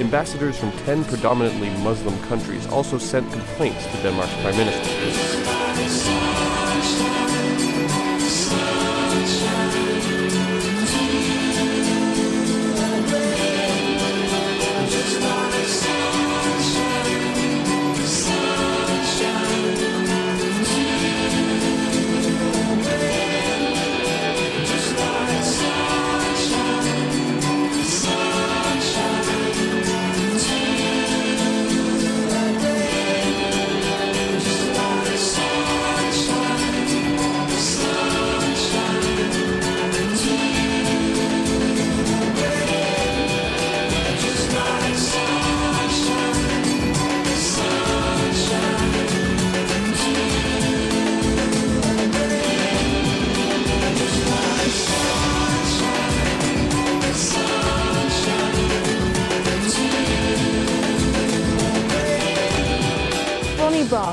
Ambassadors 0.00 0.58
from 0.58 0.72
10 0.86 1.04
predominantly 1.04 1.68
Muslim 1.84 2.18
countries 2.22 2.66
also 2.68 2.96
sent 2.96 3.30
complaints 3.30 3.84
to 3.84 4.02
Denmark's 4.02 4.32
prime 4.40 4.56
minister. 4.56 4.88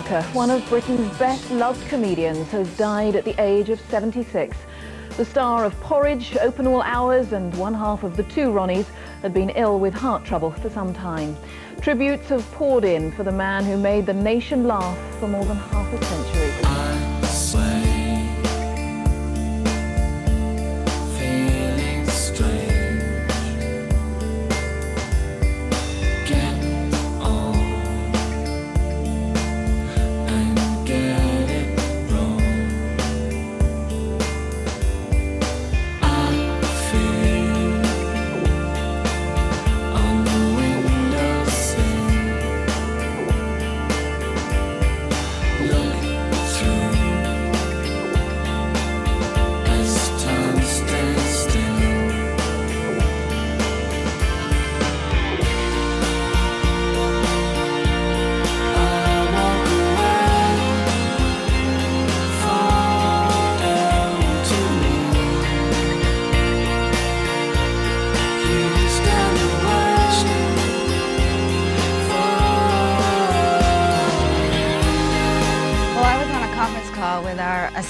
Barker, 0.05 0.27
one 0.33 0.51
of 0.51 0.67
Britain's 0.69 1.17
best-loved 1.17 1.87
comedians, 1.87 2.49
has 2.51 2.67
died 2.77 3.15
at 3.15 3.25
the 3.25 3.35
age 3.41 3.69
of 3.69 3.79
76. 3.89 4.55
The 5.17 5.25
star 5.25 5.63
of 5.65 5.79
Porridge, 5.79 6.37
Open 6.41 6.67
All 6.67 6.81
Hours 6.83 7.33
and 7.33 7.55
one 7.55 7.73
half 7.73 8.03
of 8.03 8.15
the 8.15 8.23
two 8.23 8.49
Ronnies 8.49 8.85
had 9.21 9.33
been 9.33 9.49
ill 9.51 9.79
with 9.79 9.93
heart 9.93 10.23
trouble 10.23 10.51
for 10.51 10.69
some 10.69 10.93
time. 10.93 11.35
Tributes 11.81 12.29
have 12.29 12.49
poured 12.51 12.83
in 12.83 13.11
for 13.13 13.23
the 13.23 13.31
man 13.31 13.63
who 13.65 13.77
made 13.77 14.05
the 14.05 14.13
nation 14.13 14.67
laugh 14.67 14.97
for 15.19 15.27
more 15.27 15.45
than 15.45 15.57
half 15.57 15.91
a 15.93 16.05
century. 16.05 17.14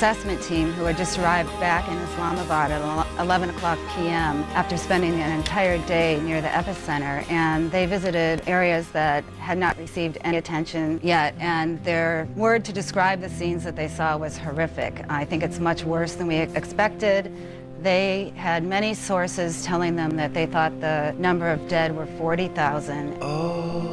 Assessment 0.05 0.39
team 0.43 0.71
who 0.73 0.83
had 0.83 0.95
just 0.95 1.17
arrived 1.17 1.49
back 1.59 1.87
in 1.89 1.97
Islamabad 1.97 2.69
at 2.69 2.79
ele- 2.79 3.07
11 3.19 3.49
o'clock 3.49 3.79
p.m. 3.95 4.43
after 4.53 4.77
spending 4.77 5.13
an 5.13 5.31
entire 5.31 5.79
day 5.87 6.21
near 6.21 6.41
the 6.41 6.47
epicenter. 6.47 7.27
And 7.31 7.71
they 7.71 7.87
visited 7.87 8.47
areas 8.47 8.87
that 8.89 9.23
had 9.39 9.57
not 9.57 9.75
received 9.79 10.19
any 10.21 10.37
attention 10.37 10.99
yet. 11.01 11.33
And 11.39 11.83
their 11.83 12.27
word 12.35 12.63
to 12.65 12.71
describe 12.71 13.19
the 13.19 13.29
scenes 13.29 13.63
that 13.63 13.75
they 13.75 13.87
saw 13.87 14.15
was 14.15 14.37
horrific. 14.37 15.03
I 15.09 15.25
think 15.25 15.41
it's 15.41 15.57
much 15.57 15.83
worse 15.83 16.13
than 16.13 16.27
we 16.27 16.35
expected. 16.35 17.35
They 17.81 18.31
had 18.35 18.63
many 18.63 18.93
sources 18.93 19.65
telling 19.65 19.95
them 19.95 20.17
that 20.17 20.35
they 20.35 20.45
thought 20.45 20.79
the 20.81 21.15
number 21.17 21.49
of 21.49 21.67
dead 21.67 21.95
were 21.95 22.05
40,000. 22.05 23.23
All 23.23 23.84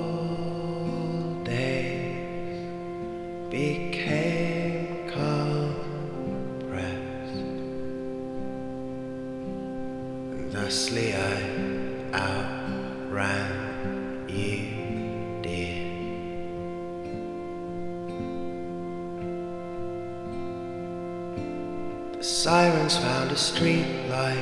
sirens 22.53 22.99
found 22.99 23.33
a 23.33 23.37
street 23.37 23.87
light. 24.11 24.37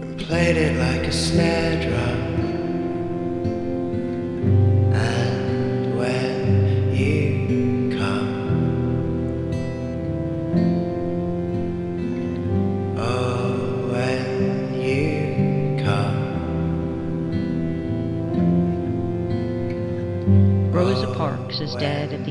and 0.00 0.18
Played 0.18 0.56
it 0.56 0.74
like 0.78 1.06
a 1.06 1.12
snare 1.12 1.76
drum. 1.86 2.45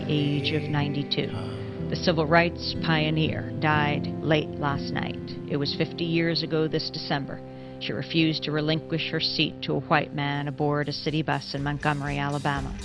Age 0.07 0.51
of 0.51 0.63
92. 0.63 1.89
The 1.89 1.95
civil 1.95 2.25
rights 2.25 2.75
pioneer 2.83 3.51
died 3.59 4.07
late 4.21 4.49
last 4.49 4.91
night. 4.91 5.19
It 5.47 5.57
was 5.57 5.75
50 5.75 6.03
years 6.03 6.43
ago 6.43 6.67
this 6.67 6.89
December. 6.89 7.39
She 7.79 7.93
refused 7.93 8.43
to 8.43 8.51
relinquish 8.51 9.09
her 9.11 9.19
seat 9.19 9.61
to 9.63 9.73
a 9.73 9.79
white 9.81 10.15
man 10.15 10.47
aboard 10.47 10.89
a 10.89 10.93
city 10.93 11.21
bus 11.21 11.53
in 11.53 11.63
Montgomery, 11.63 12.17
Alabama. 12.17 12.75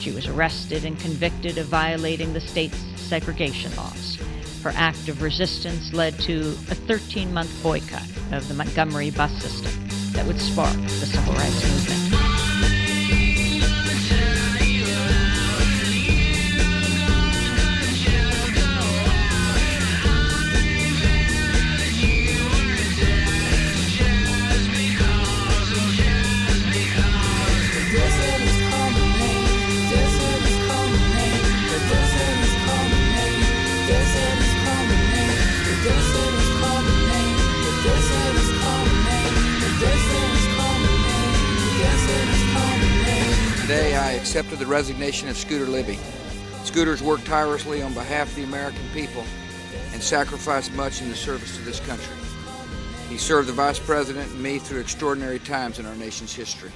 She 0.00 0.12
was 0.12 0.26
arrested 0.26 0.84
and 0.84 0.98
convicted 1.00 1.58
of 1.58 1.66
violating 1.66 2.32
the 2.32 2.40
state's 2.40 2.78
segregation 2.96 3.74
laws. 3.76 4.18
Her 4.62 4.72
act 4.74 5.08
of 5.08 5.22
resistance 5.22 5.92
led 5.92 6.18
to 6.20 6.50
a 6.70 6.74
13 6.74 7.32
month 7.32 7.50
boycott 7.62 8.08
of 8.32 8.46
the 8.48 8.54
Montgomery 8.54 9.10
bus 9.10 9.32
system 9.42 9.72
that 10.12 10.26
would 10.26 10.40
spark 10.40 10.76
the 10.76 11.06
civil 11.06 11.34
rights 11.34 11.62
movement. 11.64 12.33
Accepted 44.34 44.58
the 44.58 44.66
resignation 44.66 45.28
of 45.28 45.36
Scooter 45.36 45.66
Libby. 45.66 45.96
Scooter's 46.64 47.00
worked 47.00 47.24
tirelessly 47.24 47.82
on 47.82 47.94
behalf 47.94 48.30
of 48.30 48.34
the 48.34 48.42
American 48.42 48.82
people 48.92 49.22
and 49.92 50.02
sacrificed 50.02 50.72
much 50.72 51.00
in 51.00 51.08
the 51.08 51.14
service 51.14 51.56
to 51.56 51.62
this 51.62 51.78
country. 51.78 52.16
He 53.08 53.16
served 53.16 53.46
the 53.46 53.52
Vice 53.52 53.78
President 53.78 54.28
and 54.28 54.42
me 54.42 54.58
through 54.58 54.80
extraordinary 54.80 55.38
times 55.38 55.78
in 55.78 55.86
our 55.86 55.94
nation's 55.94 56.34
history. 56.34 56.72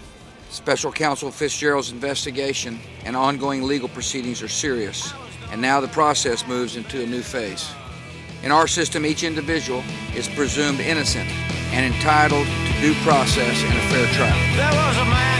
Special 0.51 0.93
Counsel 0.93 1.33
Fitzgerald's 1.33 1.91
investigation 1.91 2.79
and 3.05 3.17
ongoing 3.17 3.65
legal 3.65 3.89
proceedings 3.89 4.41
are 4.41 4.47
serious, 4.47 5.13
and 5.51 5.61
now 5.61 5.81
the 5.81 5.89
process 5.89 6.47
moves 6.47 6.77
into 6.77 7.03
a 7.03 7.07
new 7.07 7.23
phase. 7.23 7.69
In 8.45 8.53
our 8.53 8.69
system, 8.69 9.05
each 9.05 9.25
individual 9.25 9.83
is 10.15 10.29
presumed 10.29 10.79
innocent 10.79 11.29
and 11.73 11.93
entitled 11.93 12.47
to 12.47 12.81
due 12.81 12.95
process 13.03 13.65
and 13.65 13.77
a 13.77 13.83
fair 13.91 14.07
trial. 14.15 15.38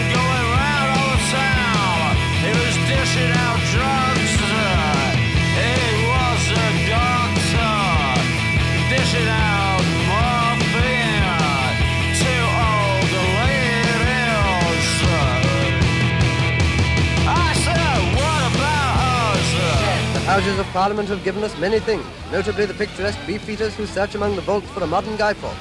Houses 20.25 20.59
of 20.59 20.67
Parliament 20.67 21.09
have 21.09 21.23
given 21.23 21.43
us 21.43 21.57
many 21.57 21.79
things, 21.79 22.05
notably 22.31 22.65
the 22.65 22.73
picturesque 22.75 23.19
beefeaters 23.25 23.73
who 23.73 23.87
search 23.87 24.13
among 24.13 24.35
the 24.35 24.41
vaults 24.41 24.69
for 24.69 24.83
a 24.83 24.87
modern 24.87 25.17
Guy 25.17 25.33
Fawkes. 25.33 25.57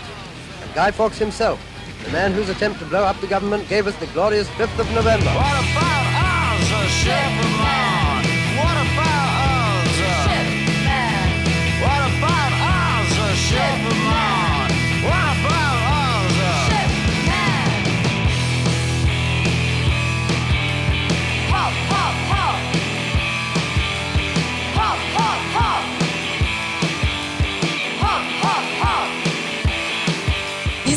And 0.62 0.74
Guy 0.74 0.90
Fawkes 0.90 1.18
himself, 1.18 1.58
the 2.04 2.10
man 2.10 2.32
whose 2.32 2.50
attempt 2.50 2.78
to 2.80 2.84
blow 2.84 3.02
up 3.02 3.18
the 3.20 3.26
government 3.26 3.66
gave 3.68 3.86
us 3.86 3.96
the 3.96 4.06
glorious 4.08 4.46
5th 4.50 4.78
of 4.78 4.92
November. 4.92 5.87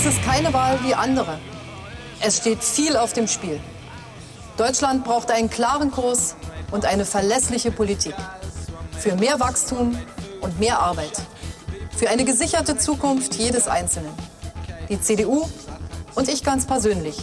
Dies 0.03 0.13
ist 0.15 0.23
keine 0.23 0.51
Wahl 0.51 0.79
wie 0.83 0.95
andere. 0.95 1.37
Es 2.21 2.37
steht 2.37 2.63
viel 2.63 2.97
auf 2.97 3.13
dem 3.13 3.27
Spiel. 3.27 3.59
Deutschland 4.61 5.03
braucht 5.03 5.31
einen 5.31 5.49
klaren 5.49 5.89
Kurs 5.89 6.35
und 6.69 6.85
eine 6.85 7.03
verlässliche 7.03 7.71
Politik. 7.71 8.13
Für 8.91 9.15
mehr 9.15 9.39
Wachstum 9.39 9.97
und 10.41 10.59
mehr 10.59 10.77
Arbeit. 10.77 11.19
Für 11.97 12.11
eine 12.11 12.25
gesicherte 12.25 12.77
Zukunft 12.77 13.33
jedes 13.33 13.67
Einzelnen. 13.67 14.13
Die 14.87 15.01
CDU 15.01 15.49
und 16.13 16.29
ich 16.29 16.43
ganz 16.43 16.67
persönlich 16.67 17.17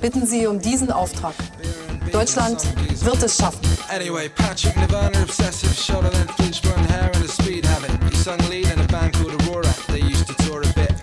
bitten 0.00 0.26
Sie 0.26 0.48
um 0.48 0.60
diesen 0.60 0.90
Auftrag. 0.90 1.34
Deutschland 2.10 2.60
wird 3.04 3.22
es 3.22 3.36
schaffen. 3.36 3.60
Anyway, 3.88 4.28
Patrick 4.28 4.76
Nirvana, 4.76 5.22
obsessive, 5.22 5.72
shoulder 5.72 6.10
length, 6.10 6.62
blonde 6.62 6.92
hair, 6.92 7.12
and 7.14 7.24
a 7.24 7.28
speed 7.28 7.64
habit. 7.64 7.92
He 8.10 8.16
sung 8.16 8.38
lead 8.50 8.66
in 8.72 8.80
a 8.80 8.86
band 8.88 9.12
called 9.12 9.40
Aurora. 9.42 9.72
They 9.86 10.00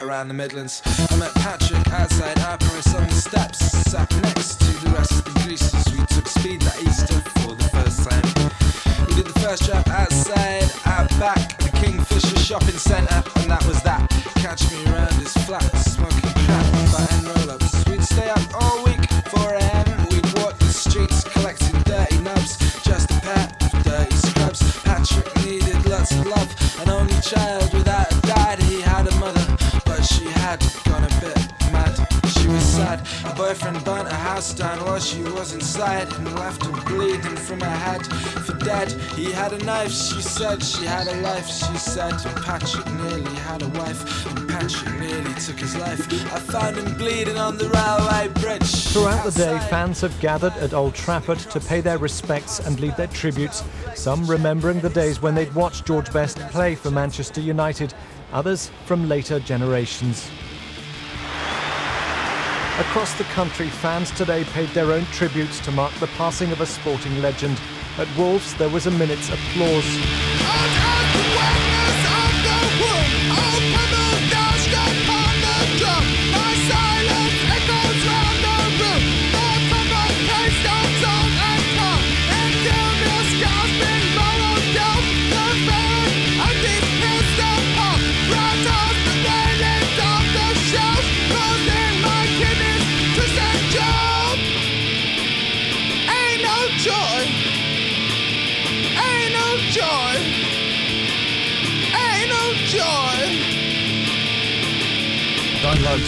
around 0.10 0.28
the 0.28 0.34
Midlands. 0.34 0.82
I 1.12 1.16
met 1.18 1.34
Patrick 1.36 1.88
outside 1.89 2.39
our 2.39 2.57
Paris 2.57 2.95
on 2.95 3.05
the 3.05 3.14
steps, 3.14 3.60
sat 3.91 4.10
next 4.24 4.60
to 4.60 4.72
the 4.84 4.89
rest 4.89 5.12
of 5.12 5.24
the 5.26 5.39
greasers. 5.41 5.86
We 5.93 6.03
took 6.07 6.28
speed 6.28 6.62
that 6.62 6.82
Easter 6.82 7.22
for 7.41 7.53
the 7.53 7.70
first 7.70 8.10
time. 8.10 8.26
We 9.07 9.16
did 9.16 9.28
the 9.28 9.39
first 9.39 9.66
trap 9.66 9.88
outside, 9.88 10.72
out 10.86 11.10
back, 11.20 11.57
the 11.60 11.70
Kingfisher 11.78 12.39
shopping 12.39 12.78
centre, 12.78 13.24
and 13.36 13.51
that 13.51 13.64
was 13.66 13.84
that. 13.84 14.09
Head 38.07 38.45
for 38.45 38.53
dead. 38.65 38.91
He 39.15 39.31
had 39.31 39.53
a 39.53 39.63
knife, 39.65 39.91
she 39.91 40.21
said. 40.21 40.63
She 40.63 40.85
had 40.85 41.07
a 41.07 41.21
life, 41.21 41.47
she 41.47 41.77
said. 41.77 42.13
Patrick 42.43 42.85
nearly 42.93 43.35
had 43.39 43.61
a 43.61 43.67
wife, 43.69 44.25
and 44.27 44.49
Patrick 44.49 44.99
nearly 44.99 45.33
took 45.35 45.59
his 45.59 45.75
life. 45.77 46.07
I 46.33 46.39
found 46.39 46.77
him 46.77 46.97
bleeding 46.97 47.37
on 47.37 47.57
the 47.57 47.69
railway 47.69 48.27
bridge. 48.41 48.89
Throughout 48.89 49.25
the 49.25 49.31
day, 49.31 49.59
fans 49.69 50.01
have 50.01 50.19
gathered 50.19 50.53
at 50.53 50.73
Old 50.73 50.95
Trafford 50.95 51.39
to 51.39 51.59
pay 51.59 51.81
their 51.81 51.97
respects 51.97 52.59
and 52.59 52.79
lead 52.79 52.95
their 52.97 53.07
tributes, 53.07 53.63
some 53.95 54.25
remembering 54.25 54.79
the 54.79 54.89
days 54.89 55.21
when 55.21 55.35
they'd 55.35 55.53
watched 55.53 55.85
George 55.85 56.11
Best 56.13 56.37
play 56.49 56.75
for 56.75 56.91
Manchester 56.91 57.41
United, 57.41 57.93
others 58.31 58.71
from 58.85 59.07
later 59.07 59.39
generations. 59.39 60.29
Across 62.79 63.17
the 63.17 63.25
country, 63.25 63.67
fans 63.67 64.09
today 64.11 64.45
paid 64.45 64.69
their 64.69 64.93
own 64.93 65.03
tributes 65.07 65.59
to 65.61 65.71
mark 65.71 65.93
the 65.95 66.07
passing 66.15 66.49
of 66.53 66.61
a 66.61 66.65
sporting 66.65 67.21
legend. 67.21 67.59
At 67.99 68.07
Wolves, 68.17 68.53
there 68.53 68.69
was 68.69 68.87
a 68.87 68.91
minute's 68.91 69.27
applause. 69.27 70.28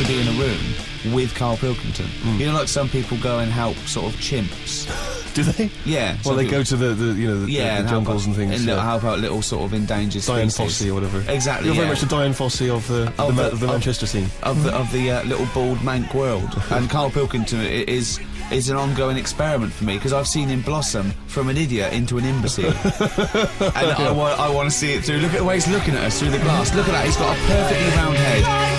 To 0.02 0.08
be 0.08 0.20
in 0.20 0.28
a 0.30 0.32
room 0.32 1.14
with 1.14 1.36
Carl 1.36 1.58
Pilkington. 1.58 2.08
You 2.40 2.48
know, 2.48 2.54
like 2.54 2.68
some 2.68 2.90
people 2.90 3.18
go 3.20 3.38
and 3.38 3.52
help 3.52 3.76
sort 3.86 4.12
of 4.12 4.20
chimps. 4.20 4.88
Do 5.36 5.44
they? 5.44 5.70
Yeah. 5.86 6.18
Well, 6.26 6.36
they 6.36 6.46
people- 6.46 6.58
go 6.60 6.64
to 6.64 6.76
the, 6.76 6.88
the 6.96 7.14
you 7.14 7.28
know 7.28 7.46
the, 7.46 7.52
yeah, 7.52 7.78
the, 7.78 7.84
the 7.84 7.90
jungles 7.90 8.26
and 8.26 8.36
things. 8.36 8.56
and 8.56 8.66
yeah. 8.66 8.84
help 8.84 9.04
out 9.04 9.20
little 9.20 9.44
sort 9.44 9.64
of 9.66 9.74
endangered 9.74 10.24
Dian 10.24 10.50
species. 10.50 10.82
Fossey 10.82 10.90
or 10.90 10.96
whatever. 10.96 11.24
Exactly. 11.32 11.68
You're 11.68 11.76
very 11.76 11.88
much 11.88 12.02
the 12.02 12.08
Dian 12.08 12.32
Fossey 12.34 12.74
of 12.76 12.88
the, 12.88 13.14
Of 13.22 13.36
the- 13.36 13.52
of 13.52 13.60
the 13.60 13.68
of- 13.68 13.72
Manchester 13.74 14.08
scene. 14.08 14.28
of 14.42 14.64
the 14.64 14.74
of 14.74 14.92
the 14.92 15.12
uh, 15.12 15.24
little 15.26 15.46
bald 15.54 15.84
Manc 15.84 16.14
world. 16.16 16.50
and 16.72 16.90
Carl 16.90 17.12
Pilkington 17.12 17.62
is 17.62 18.20
is 18.52 18.70
an 18.70 18.78
ongoing 18.78 19.18
experiment 19.18 19.72
for 19.72 19.84
me 19.86 19.98
because 19.98 20.14
I've 20.14 20.28
seen 20.28 20.50
him 20.50 20.62
blossom 20.64 21.12
from 21.28 21.48
an 21.48 21.58
idiot 21.58 21.94
into 21.94 22.18
an 22.18 22.26
imbecile, 22.26 22.66
and 22.74 23.92
I 23.92 24.12
want 24.12 24.40
I 24.40 24.50
want 24.50 24.70
to 24.70 24.76
see 24.76 24.94
it 24.94 25.06
through. 25.06 25.20
Look 25.20 25.34
at 25.34 25.38
the 25.38 25.46
way 25.46 25.56
he's 25.56 25.68
looking 25.68 25.94
at 25.94 26.04
us 26.06 26.20
through 26.20 26.32
the 26.32 26.40
glass. 26.40 26.74
Look 26.76 26.88
at 26.88 26.92
that. 26.92 27.06
He's 27.06 27.18
got 27.18 27.38
a 27.38 27.40
perfectly 27.42 27.90
round 27.96 28.16
head. 28.18 28.71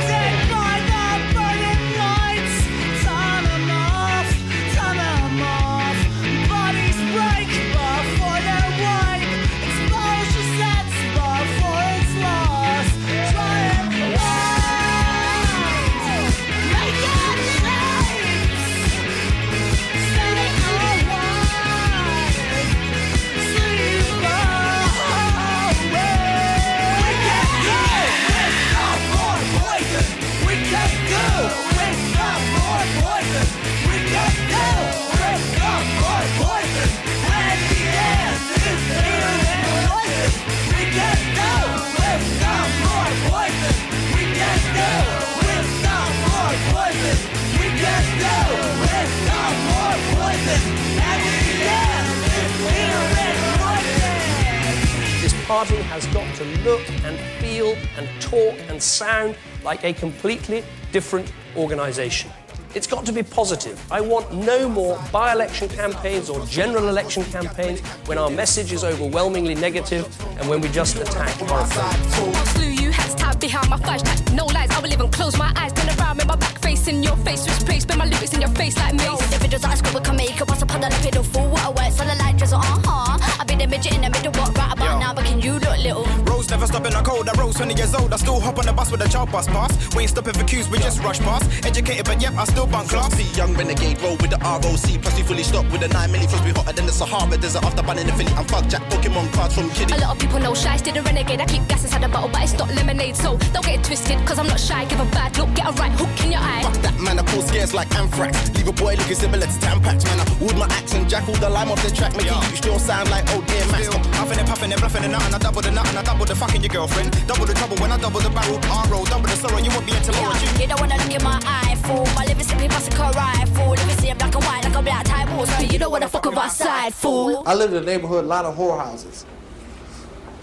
Like 59.65 59.85
a 59.85 59.93
completely 59.93 60.65
different 60.93 61.33
organisation. 61.57 62.31
It's 62.75 62.87
got 62.87 63.05
to 63.05 63.13
be 63.13 63.23
positive. 63.23 63.79
I 63.93 64.01
want 64.01 64.33
no 64.33 64.67
more 64.67 64.99
by 65.13 65.33
election 65.33 65.69
campaigns 65.69 66.31
or 66.31 66.45
general 66.47 66.89
election 66.89 67.23
campaigns 67.25 67.81
when 68.07 68.17
our 68.17 68.31
message 68.31 68.73
is 68.73 68.83
overwhelmingly 68.83 69.55
negative 69.55 70.07
and 70.39 70.49
when 70.49 70.63
we 70.63 70.69
just 70.69 70.97
attack 70.97 71.39
our 71.51 71.67
opponents. 71.67 72.51
Slew 72.53 72.69
you 72.69 72.91
hats 72.91 73.15
tied 73.15 73.39
behind 73.39 73.69
my 73.69 73.77
flash. 73.77 74.01
No 74.33 74.47
lies, 74.47 74.71
I 74.71 74.81
will 74.81 74.93
even 74.93 75.11
close 75.11 75.37
my 75.37 75.53
eyes. 75.55 75.73
Turn 75.75 75.89
around 75.99 76.17
with 76.17 76.27
my 76.27 76.37
back 76.37 76.59
facing 76.61 77.03
your 77.03 77.17
face. 77.17 77.43
Switch 77.43 77.67
place, 77.67 77.83
spin 77.83 77.99
my 77.99 78.07
lyrics 78.07 78.33
in 78.33 78.41
your 78.41 78.51
face 78.51 78.77
like 78.79 78.95
me. 78.95 79.05
The 79.05 79.39
videos 79.45 79.61
that 79.61 79.73
I 79.73 79.75
scribble 79.75 80.01
can 80.01 80.17
make 80.17 80.41
it. 80.41 80.49
Once 80.49 80.63
upon 80.63 80.81
the 80.81 80.89
pedal 81.03 81.23
full, 81.23 81.51
what 81.51 81.67
a 81.67 81.71
work, 81.71 81.93
the 81.95 82.17
light 82.25 82.39
drizzle, 82.39 82.59
uh 82.59 82.81
huh. 82.85 83.19
I 83.39 83.45
be 83.45 83.55
the 83.55 83.67
midget 83.67 83.95
in 83.95 84.01
the 84.01 84.09
middle, 84.09 84.33
what 84.33 84.57
right 84.57 84.73
about 84.73 84.99
now, 84.99 85.13
but 85.13 85.27
can 85.27 85.41
you 85.41 85.59
look 85.59 85.77
little? 85.79 86.22
Rose 86.53 86.61
never 86.61 86.67
stop 86.67 86.85
in 86.85 86.93
the 86.93 87.01
cold. 87.01 87.29
I 87.29 87.33
rose 87.41 87.57
20 87.57 87.75
years 87.75 87.95
old. 87.95 88.13
I 88.13 88.17
still 88.17 88.39
hop 88.39 88.59
on 88.59 88.67
the 88.67 88.73
bus 88.73 88.91
with 88.91 89.01
a 89.01 89.09
child 89.09 89.33
bus 89.33 89.47
pass. 89.47 89.73
We 89.97 90.03
ain't 90.03 90.11
stopping 90.11 90.35
for 90.35 90.45
queues, 90.45 90.69
we 90.69 90.79
just 90.79 91.01
rush 91.01 91.19
past. 91.21 91.49
Educated, 91.65 92.05
but 92.05 92.21
yep, 92.21 92.35
I 92.37 92.45
still 92.45 92.67
bunk 92.67 92.91
class. 92.91 93.15
See 93.15 93.25
young 93.39 93.55
renegade 93.55 94.01
roll 94.03 94.17
with 94.17 94.31
the 94.31 94.39
ROC. 94.39 95.01
Plus 95.01 95.17
we 95.17 95.23
fully 95.23 95.45
stocked 95.45 95.71
with 95.73 95.81
the 95.81 95.89
9 95.89 96.11
milli. 96.11 96.29
Plus 96.29 96.45
we 96.45 96.51
hotter 96.53 96.73
than 96.73 96.85
the 96.85 96.93
Sahara 96.93 97.39
Desert 97.39 97.65
after 97.65 97.83
banning 97.83 98.07
the 98.07 98.13
Philly. 98.13 98.33
I'm 98.37 98.45
fuck 98.45 98.67
Jack 98.69 98.83
Pokemon 98.91 99.33
cards 99.33 99.55
from 99.55 99.71
Kiddie. 99.71 99.95
A 99.95 99.99
lot 100.05 100.13
of 100.13 100.19
people 100.19 100.41
know 100.41 100.55
shy, 100.55 100.77
still 100.77 100.97
a 100.99 101.03
renegade. 101.03 101.41
I 101.41 101.47
keep 101.47 101.67
gas 101.69 101.85
inside 101.85 102.03
the 102.03 102.09
bottle, 102.09 102.29
but 102.29 102.43
it's 102.43 102.53
not 102.53 102.69
lemonade. 102.75 103.17
So 103.17 103.39
don't 103.53 103.65
get 103.65 103.81
it 103.81 103.85
twisted, 103.85 104.19
cause 104.27 104.39
I'm 104.39 104.47
not 104.47 104.61
shy. 104.61 104.85
Give 104.85 105.01
a 105.01 105.07
bad 105.07 105.37
look, 105.39 105.55
get 105.55 105.67
a 105.67 105.73
right 105.81 105.93
hook 105.93 106.13
in 106.25 106.33
your 106.33 106.41
eye. 106.41 106.63
Fuck 106.63 106.83
that 106.83 107.01
man, 107.01 107.19
I 107.19 107.23
pull 107.23 107.41
scares 107.43 107.73
like 107.73 107.89
anthrax. 107.97 108.51
Leave 108.53 108.69
a 108.69 108.73
boy 108.73 108.95
looking 108.97 109.17
similar 109.17 109.47
to 109.47 109.59
Tampax. 109.65 110.05
Man, 110.05 110.21
I 110.21 110.25
wood 110.45 110.57
my 110.59 110.67
axe 110.77 110.93
and 110.93 111.09
jack 111.09 111.27
all 111.29 111.37
the 111.37 111.49
lime 111.49 111.71
off 111.71 111.83
this 111.83 111.93
track. 111.93 112.15
Make 112.15 112.27
you 112.27 112.57
still 112.57 112.79
sound 112.79 113.09
like 113.09 113.25
old 113.33 113.47
dear 113.47 113.65
Max. 113.73 113.89
Huffing 114.21 114.39
and 114.39 114.49
puffing 114.49 114.71
and 114.71 114.81
bluffing 114.81 115.05
and 115.05 115.13
nothing. 115.13 115.35
I 115.35 115.39
double 115.39 115.63
the 115.63 115.71
nut 115.71 115.89
and 115.89 115.99
I 115.99 116.03
double 116.03 116.27
the 116.27 116.37
fucking 116.43 116.63
your 116.63 116.71
girlfriend. 116.71 117.11
Double 117.29 117.47
the 117.47 117.55
trouble 117.55 117.77
when 117.77 117.93
I 117.93 117.99
double 117.99 118.21
the 118.21 118.31
barrel. 118.31 118.59
R-roll, 118.67 119.05
double 119.05 119.29
the 119.29 119.37
sorrow. 119.37 119.59
You 119.59 119.71
won't 119.71 119.87
be 119.87 119.93
into 119.93 120.11
tomorrow. 120.11 120.35
You 120.59 120.67
don't 120.67 120.81
wanna 120.81 120.97
look 120.97 121.15
in 121.15 121.23
my 121.23 121.39
eye, 121.47 121.77
fool. 121.87 122.05
My 122.17 122.25
liver 122.25 122.43
simply 122.43 122.67
busting 122.67 122.99
a 122.99 123.11
rifle. 123.13 123.71
Let 123.71 123.87
me 123.87 123.95
see 123.95 124.11
it 124.11 124.19
black 124.19 124.35
and 124.35 124.45
white 124.45 124.65
like 124.65 124.75
a 124.75 124.83
black 124.83 125.05
tie 125.05 125.37
wall. 125.37 125.47
So 125.47 125.63
you 125.63 125.79
don't 125.79 125.93
wanna 125.93 126.09
fuck 126.09 126.25
with 126.25 126.37
our 126.37 126.51
side, 126.51 126.93
fool. 126.93 127.45
I 127.47 127.55
live 127.55 127.73
in 127.73 127.83
a 127.83 127.87
neighborhood, 127.87 128.25
a 128.25 128.27
lot 128.27 128.45
of 128.45 128.57
whorehouses. 128.57 129.25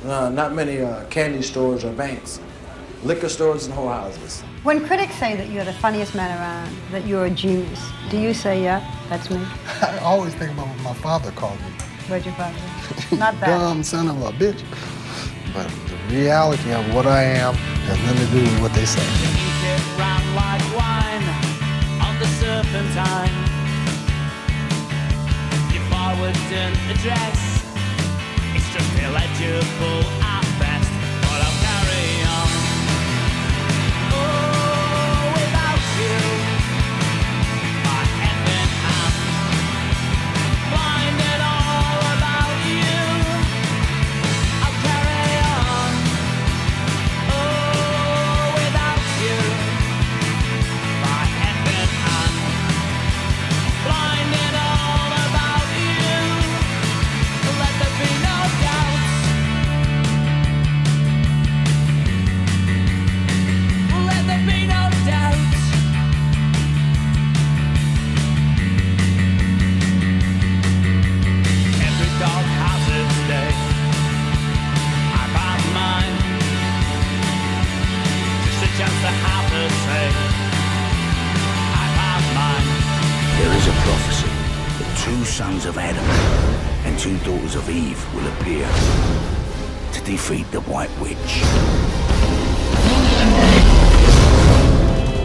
Uh, 0.06 0.30
not 0.30 0.54
many 0.54 0.80
uh, 0.80 1.04
candy 1.10 1.42
stores 1.42 1.84
or 1.84 1.92
banks. 1.92 2.40
Liquor 3.04 3.28
stores 3.30 3.66
and 3.66 3.76
whorehouses. 3.76 4.42
When 4.64 4.86
critics 4.86 5.16
say 5.16 5.36
that 5.36 5.50
you're 5.50 5.66
the 5.66 5.74
funniest 5.74 6.16
man 6.16 6.32
around, 6.38 6.76
that 6.92 7.06
you're 7.06 7.26
a 7.26 7.30
genius, 7.30 7.82
do 8.10 8.18
you 8.18 8.34
say, 8.34 8.64
yeah, 8.64 8.80
that's 9.10 9.30
me? 9.30 9.42
I 9.82 9.98
always 10.00 10.34
think 10.36 10.52
about 10.52 10.68
what 10.68 10.80
my 10.84 10.94
father 10.94 11.32
called 11.32 11.60
me. 11.60 11.72
Where'd 12.08 12.26
your 12.26 12.36
father? 12.36 12.58
Not 13.18 13.34
that. 13.42 13.48
Dumb 13.48 13.84
son 13.84 14.08
of 14.08 14.22
a 14.22 14.32
bitch. 14.32 14.64
But 15.54 15.68
the 15.88 15.89
reality 16.10 16.72
of 16.72 16.94
what 16.94 17.06
I 17.06 17.24
am 17.24 17.54
has 17.56 17.98
nothing 18.00 18.28
to 18.28 18.34
do 18.34 18.42
with 18.42 18.62
what 18.62 18.74
they 18.74 18.86
say. 18.86 19.02
it's 28.56 28.74
just 28.74 29.00
illegible 29.00 30.39
Eve 87.80 88.14
will 88.14 88.28
appear 88.34 88.68
to 89.94 90.02
defeat 90.04 90.50
the 90.52 90.60
White 90.62 90.92
Witch 91.00 91.44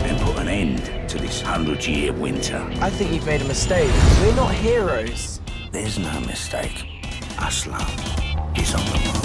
and 0.06 0.20
put 0.20 0.36
an 0.38 0.46
end 0.46 1.08
to 1.08 1.18
this 1.18 1.40
hundred 1.40 1.84
year 1.84 2.12
winter. 2.12 2.64
I 2.80 2.90
think 2.90 3.12
you've 3.12 3.26
made 3.26 3.40
a 3.40 3.48
mistake. 3.48 3.90
We're 4.20 4.36
not 4.36 4.54
heroes. 4.54 5.40
There's 5.72 5.98
no 5.98 6.20
mistake. 6.20 6.86
Aslan 7.40 7.80
is 8.56 8.72
on 8.72 8.84
the 8.86 9.00
move. 9.04 9.23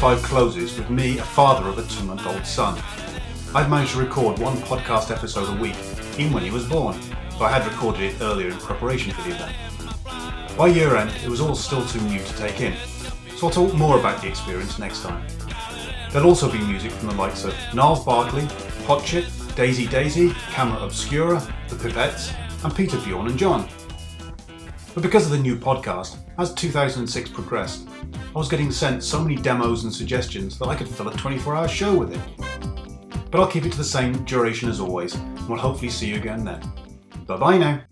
Two 0.00 0.06
2005 0.06 0.30
closes 0.30 0.78
with 0.78 0.88
me, 0.88 1.18
a 1.18 1.22
father 1.22 1.68
of 1.68 1.76
a 1.76 1.82
two 1.82 2.04
month 2.04 2.26
old 2.26 2.46
son. 2.46 2.82
I'd 3.54 3.68
managed 3.68 3.92
to 3.92 3.98
record 3.98 4.38
one 4.38 4.56
podcast 4.62 5.14
episode 5.14 5.54
a 5.54 5.60
week, 5.60 5.76
even 6.16 6.32
when 6.32 6.42
he 6.42 6.50
was 6.50 6.66
born, 6.66 6.98
though 7.38 7.44
I 7.44 7.50
had 7.50 7.70
recorded 7.70 8.04
it 8.04 8.22
earlier 8.22 8.48
in 8.48 8.56
preparation 8.56 9.12
for 9.12 9.20
the 9.28 9.34
event. 9.34 10.56
By 10.56 10.68
year 10.68 10.96
end, 10.96 11.10
it 11.22 11.28
was 11.28 11.42
all 11.42 11.54
still 11.54 11.84
too 11.84 12.00
new 12.00 12.18
to 12.18 12.36
take 12.38 12.62
in, 12.62 12.74
so 13.36 13.48
I'll 13.48 13.52
talk 13.52 13.74
more 13.74 13.98
about 13.98 14.22
the 14.22 14.28
experience 14.28 14.78
next 14.78 15.02
time. 15.02 15.22
There'll 16.10 16.30
also 16.30 16.50
be 16.50 16.60
music 16.60 16.92
from 16.92 17.08
the 17.08 17.14
likes 17.16 17.44
of 17.44 17.54
Gnarls 17.74 18.02
Barkley, 18.02 18.46
Hot 18.86 19.04
Chip, 19.04 19.26
Daisy 19.54 19.86
Daisy, 19.86 20.30
Camera 20.50 20.82
Obscura, 20.82 21.46
The 21.68 21.76
Pipettes, 21.76 22.34
and 22.64 22.74
Peter 22.74 22.96
Bjorn 23.00 23.26
and 23.26 23.38
John. 23.38 23.68
But 24.94 25.02
because 25.02 25.26
of 25.26 25.32
the 25.32 25.38
new 25.38 25.56
podcast, 25.56 26.18
as 26.38 26.52
2006 26.54 27.30
progressed, 27.30 27.88
I 28.14 28.38
was 28.38 28.48
getting 28.48 28.72
sent 28.72 29.04
so 29.04 29.22
many 29.22 29.36
demos 29.36 29.84
and 29.84 29.92
suggestions 29.92 30.58
that 30.58 30.68
I 30.68 30.74
could 30.74 30.88
fill 30.88 31.08
a 31.08 31.16
24 31.16 31.54
hour 31.56 31.68
show 31.68 31.96
with 31.96 32.12
it. 32.12 33.30
But 33.30 33.40
I'll 33.40 33.50
keep 33.50 33.64
it 33.64 33.72
to 33.72 33.78
the 33.78 33.84
same 33.84 34.24
duration 34.24 34.68
as 34.68 34.80
always, 34.80 35.14
and 35.14 35.48
we'll 35.48 35.58
hopefully 35.58 35.90
see 35.90 36.08
you 36.08 36.16
again 36.16 36.44
then. 36.44 36.60
Bye 37.26 37.36
bye 37.36 37.58
now. 37.58 37.89